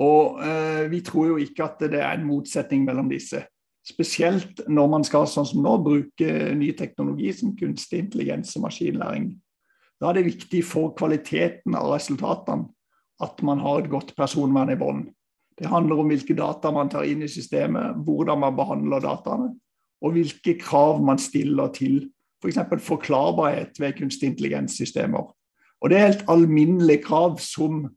Og 0.01 0.39
uh, 0.41 0.85
Vi 0.89 1.03
tror 1.05 1.33
jo 1.33 1.41
ikke 1.41 1.67
at 1.67 1.83
det 1.85 2.01
er 2.01 2.17
en 2.17 2.25
motsetning 2.25 2.85
mellom 2.87 3.11
disse. 3.13 3.43
Spesielt 3.87 4.63
når 4.67 4.87
man 4.91 5.05
skal 5.07 5.29
sånn 5.29 5.45
som 5.47 5.61
nå, 5.63 5.75
bruke 5.85 6.55
ny 6.57 6.73
teknologi 6.75 7.29
som 7.33 7.53
kunstig 7.55 8.01
intelligens 8.03 8.55
og 8.57 8.65
maskinlæring. 8.65 9.29
Da 10.01 10.09
er 10.09 10.17
det 10.17 10.27
viktig 10.27 10.63
for 10.65 10.91
kvaliteten 10.97 11.77
av 11.77 11.93
resultatene 11.93 12.67
at 13.23 13.39
man 13.45 13.61
har 13.63 13.79
et 13.81 13.89
godt 13.89 14.11
personvern 14.17 14.73
i 14.73 14.77
bånn. 14.77 15.05
Det 15.57 15.69
handler 15.71 15.99
om 15.99 16.11
hvilke 16.11 16.35
data 16.37 16.71
man 16.71 16.89
tar 16.89 17.07
inn 17.09 17.23
i 17.25 17.31
systemet, 17.31 17.97
hvordan 18.05 18.43
man 18.43 18.55
behandler 18.57 19.01
dataene, 19.01 19.55
og 20.05 20.13
hvilke 20.13 20.53
krav 20.61 21.01
man 21.03 21.17
stiller 21.17 21.71
til 21.73 22.03
F.eks. 22.43 22.59
For 22.69 22.83
forklarbarhet 22.91 23.79
ved 23.81 23.95
kunstig 23.97 24.29
intelligenssystemer. 24.29 25.33
Og 25.81 25.89
Det 25.89 25.97
er 25.97 26.05
helt 26.05 26.29
alminnelige 26.29 27.03
krav 27.03 27.39
som 27.41 27.87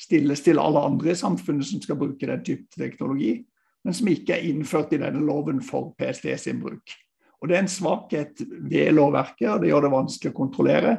stilles 0.00 0.40
til 0.40 0.58
alle 0.58 0.80
andre 0.80 1.12
i 1.12 1.14
samfunnet 1.14 1.66
som 1.66 1.82
skal 1.82 1.98
bruke 2.00 2.26
den 2.26 2.44
type 2.44 2.68
teknologi, 2.78 3.44
men 3.84 3.94
som 3.94 4.08
ikke 4.08 4.32
er 4.36 4.48
innført 4.48 4.92
i 4.92 5.00
denne 5.00 5.20
loven 5.24 5.60
for 5.64 5.94
PST 6.00 6.26
sin 6.40 6.60
bruk. 6.60 6.96
Og 7.40 7.48
Det 7.48 7.56
er 7.56 7.62
en 7.62 7.68
svakhet 7.68 8.40
ved 8.70 8.92
lovverket, 8.92 9.48
og 9.48 9.60
det 9.60 9.68
gjør 9.68 9.80
det 9.80 9.92
vanskelig 9.92 10.32
å 10.32 10.36
kontrollere. 10.36 10.96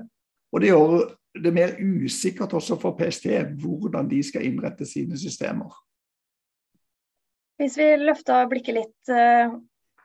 Og 0.54 0.62
det 0.62 0.70
gjør 0.70 1.04
det 1.44 1.54
mer 1.54 1.76
usikkert 1.80 2.54
også 2.54 2.78
for 2.82 2.98
PST 2.98 3.30
hvordan 3.62 4.10
de 4.10 4.24
skal 4.24 4.46
innrette 4.46 4.86
sine 4.86 5.18
systemer. 5.18 5.70
Hvis 7.62 7.76
vi 7.78 7.92
løfter 8.02 8.48
blikket 8.50 8.74
litt 8.74 9.10
eh, 9.14 9.52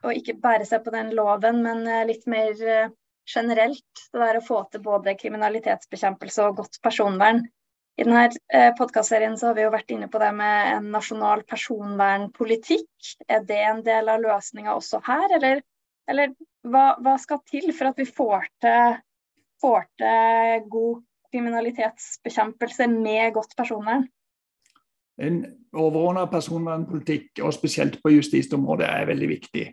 og 0.05 0.13
ikke 0.13 0.35
bare 0.43 0.67
seg 0.69 0.83
på 0.85 0.93
den 0.93 1.15
loven, 1.17 1.63
men 1.65 1.87
eh, 1.89 2.03
litt 2.05 2.27
mer 2.29 2.51
eh, 2.53 2.91
generelt. 3.27 4.03
Det 4.13 4.21
der 4.21 4.39
å 4.39 4.45
få 4.45 4.59
til 4.69 4.83
både 4.85 5.17
kriminalitetsbekjempelse 5.17 6.45
og 6.45 6.59
godt 6.61 6.77
personvern. 6.85 7.41
I 7.97 8.05
denne 8.05 8.27
podkastserien 8.77 9.39
har 9.41 9.55
vi 9.57 9.65
jo 9.65 9.73
vært 9.73 9.95
inne 9.95 10.11
på 10.13 10.21
det 10.21 10.29
med 10.37 10.73
en 10.75 10.91
nasjonal 10.93 11.47
personvernpolitikk. 11.49 13.15
Er 13.25 13.47
det 13.49 13.63
en 13.65 13.81
del 13.87 14.13
av 14.13 14.21
løsninga 14.21 14.75
også 14.77 15.01
her, 15.07 15.25
eller, 15.39 15.63
eller 16.13 16.35
hva, 16.61 16.91
hva, 17.01 17.17
skal 17.23 17.41
til 17.49 17.73
for 17.73 17.89
at 17.89 18.03
vi 18.03 18.05
får 18.05 18.45
til, 18.61 19.01
får 19.65 19.89
til 20.03 20.69
god 20.77 21.01
kriminalitetsbekjempelse 21.33 22.91
med 22.93 23.33
godt 23.41 23.57
personvern? 23.57 24.05
En 25.23 25.41
overordna 25.77 26.27
personvernpolitikk, 26.29 27.41
og 27.43 27.55
spesielt 27.57 27.99
på 28.03 28.13
justisområdet, 28.13 28.89
er 28.89 29.09
veldig 29.09 29.29
viktig. 29.29 29.67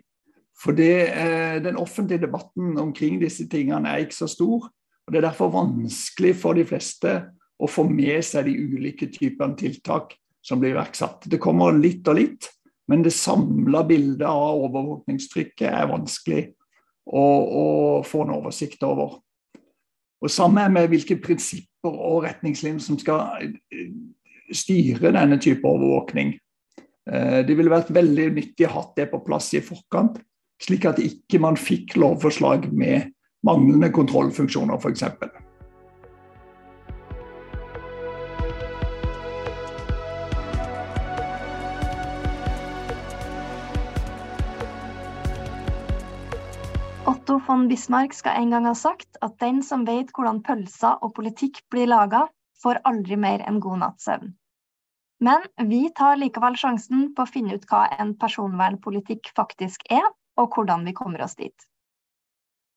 For 0.62 0.78
eh, 0.80 1.62
Den 1.62 1.76
offentlige 1.76 2.26
debatten 2.26 2.78
omkring 2.78 3.20
disse 3.20 3.48
tingene 3.48 3.88
er 3.88 4.04
ikke 4.04 4.22
så 4.22 4.26
stor. 4.30 4.70
og 5.06 5.12
Det 5.12 5.18
er 5.18 5.28
derfor 5.28 5.52
vanskelig 5.52 6.36
for 6.36 6.54
de 6.54 6.64
fleste 6.64 7.16
å 7.58 7.68
få 7.70 7.84
med 7.88 8.24
seg 8.24 8.48
de 8.48 8.56
ulike 8.58 9.08
typene 9.12 9.56
tiltak 9.56 10.14
som 10.44 10.60
blir 10.60 10.74
iverksatt. 10.74 11.28
Det 11.30 11.40
kommer 11.40 11.76
litt 11.76 12.06
og 12.08 12.18
litt, 12.18 12.48
men 12.88 13.04
det 13.04 13.14
samla 13.16 13.84
bildet 13.88 14.26
av 14.28 14.60
overvåkningstrykket 14.66 15.68
er 15.70 15.88
vanskelig 15.88 16.42
å, 17.08 17.22
å, 17.22 17.64
få 18.04 18.24
en 18.24 18.34
oversikt 18.36 18.84
over. 18.84 19.18
Og 20.24 20.32
Samme 20.32 20.66
med 20.72 20.88
hvilke 20.92 21.16
prinsipper 21.20 21.92
og 21.92 22.24
retningslinjer 22.24 22.80
som 22.84 22.98
skal 23.00 23.48
styre 24.52 25.12
denne 25.14 25.38
type 25.40 25.66
overvåkning. 25.68 26.34
Eh, 27.10 27.40
det 27.46 27.56
ville 27.56 27.72
vært 27.72 27.92
veldig 27.94 28.30
nyttig 28.38 28.68
å 28.68 28.74
ha 28.78 28.84
det 28.96 29.08
på 29.12 29.22
plass 29.26 29.52
i 29.56 29.62
forkant, 29.64 30.20
slik 30.62 30.86
at 30.88 31.00
ikke 31.02 31.40
man 31.42 31.58
fikk 31.60 31.96
lovforslag 32.00 32.70
med 32.72 33.10
manglende 33.44 33.90
kontrollfunksjoner, 33.92 34.80
f.eks. 34.80 35.04
Otto 47.04 47.36
von 47.44 47.66
Bismarck 47.68 48.14
skal 48.16 48.38
en 48.40 48.54
gang 48.54 48.64
ha 48.64 48.72
sagt 48.76 49.18
at 49.20 49.36
den 49.40 49.60
som 49.64 49.84
vet 49.84 50.08
hvordan 50.16 50.40
pølser 50.44 51.02
og 51.04 51.12
politikk 51.18 51.60
blir 51.72 51.90
laga, 51.92 52.24
får 52.64 52.80
aldri 52.90 53.20
mer 53.20 53.44
enn 53.44 53.60
god 53.62 53.82
natts 53.84 54.08
søvn. 54.08 54.32
Men 55.24 55.44
vi 55.70 55.86
tar 55.96 56.18
likevel 56.20 56.56
sjansen 56.60 57.06
på 57.14 57.24
å 57.24 57.30
finne 57.30 57.56
ut 57.56 57.68
hva 57.70 57.86
en 57.98 58.16
personvernpolitikk 58.20 59.30
faktisk 59.36 59.86
er, 59.92 60.04
og 60.40 60.56
hvordan 60.56 60.82
vi 60.88 60.96
kommer 60.96 61.22
oss 61.24 61.36
dit. 61.38 61.54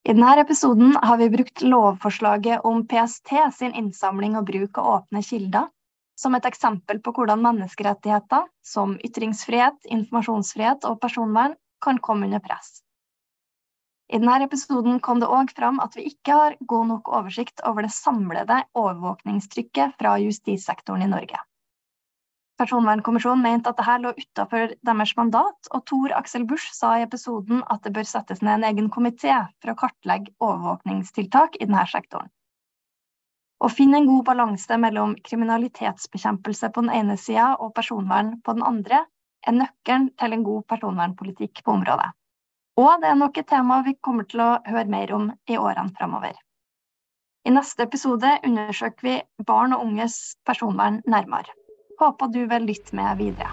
I 0.08 0.14
denne 0.14 0.36
episoden 0.40 0.94
har 1.02 1.18
vi 1.20 1.26
brukt 1.32 1.64
lovforslaget 1.64 2.64
om 2.64 2.84
PST 2.88 3.34
sin 3.56 3.74
innsamling 3.76 4.38
og 4.38 4.46
bruk 4.48 4.78
av 4.80 4.92
åpne 4.94 5.24
kilder 5.26 5.66
som 6.18 6.34
et 6.34 6.46
eksempel 6.48 7.02
på 7.02 7.12
hvordan 7.14 7.42
menneskerettigheter 7.44 8.46
som 8.64 8.96
ytringsfrihet, 9.04 9.76
informasjonsfrihet 9.84 10.86
og 10.88 11.00
personvern 11.02 11.58
kan 11.84 12.00
komme 12.02 12.26
under 12.30 12.42
press. 12.42 12.80
I 14.08 14.16
denne 14.16 14.46
episoden 14.46 15.02
kom 15.04 15.20
det 15.20 15.28
òg 15.28 15.50
fram 15.56 15.82
at 15.84 15.96
vi 15.98 16.06
ikke 16.08 16.36
har 16.36 16.56
god 16.70 16.86
nok 16.92 17.10
oversikt 17.18 17.60
over 17.68 17.84
det 17.84 17.92
samlede 17.92 18.62
overvåkningstrykket 18.72 19.98
fra 20.00 20.14
justissektoren 20.22 21.04
i 21.04 21.10
Norge. 21.12 21.40
Personvernkommisjonen 22.58 23.44
mente 23.44 23.70
at 23.70 23.78
dette 23.78 23.98
lå 24.02 24.10
utenfor 24.16 24.72
deres 24.88 25.12
mandat, 25.18 25.68
og 25.70 25.84
Tor 25.86 26.14
Aksel 26.16 26.46
Busch 26.48 26.72
sa 26.74 26.96
i 26.98 27.04
episoden 27.04 27.60
at 27.70 27.84
det 27.84 27.92
bør 27.94 28.08
settes 28.08 28.40
ned 28.42 28.56
en 28.56 28.66
egen 28.70 28.88
komité 28.90 29.36
for 29.60 29.74
å 29.74 29.78
kartlegge 29.84 30.32
overvåkningstiltak 30.40 31.60
i 31.60 31.68
denne 31.68 31.84
sektoren. 31.92 32.32
Å 33.62 33.68
finne 33.70 34.00
en 34.00 34.08
god 34.08 34.24
balanse 34.26 34.80
mellom 34.80 35.14
kriminalitetsbekjempelse 35.28 36.72
på 36.74 36.86
den 36.86 36.94
ene 36.94 37.16
sida 37.20 37.52
og 37.58 37.74
personvern 37.76 38.36
på 38.42 38.56
den 38.56 38.66
andre, 38.66 39.04
er 39.46 39.54
nøkkelen 39.54 40.10
til 40.18 40.34
en 40.34 40.44
god 40.46 40.66
personvernpolitikk 40.72 41.62
på 41.62 41.76
området. 41.76 42.10
Og 42.78 43.00
det 43.02 43.08
er 43.10 43.18
nok 43.18 43.38
et 43.40 43.48
tema 43.50 43.80
vi 43.82 43.96
kommer 43.98 44.26
til 44.30 44.44
å 44.44 44.52
høre 44.68 44.86
mer 44.92 45.10
om 45.16 45.32
i 45.50 45.58
årene 45.58 45.90
framover. 45.98 46.36
I 47.48 47.54
neste 47.54 47.86
episode 47.88 48.36
undersøker 48.46 49.08
vi 49.08 49.16
barn 49.48 49.74
og 49.74 49.82
unges 49.86 50.36
personvern 50.46 51.00
nærmere. 51.08 51.50
Håper 51.98 52.30
du 52.30 52.44
vil 52.46 52.68
lytte 52.68 52.94
med 52.94 53.18
videre. 53.18 53.50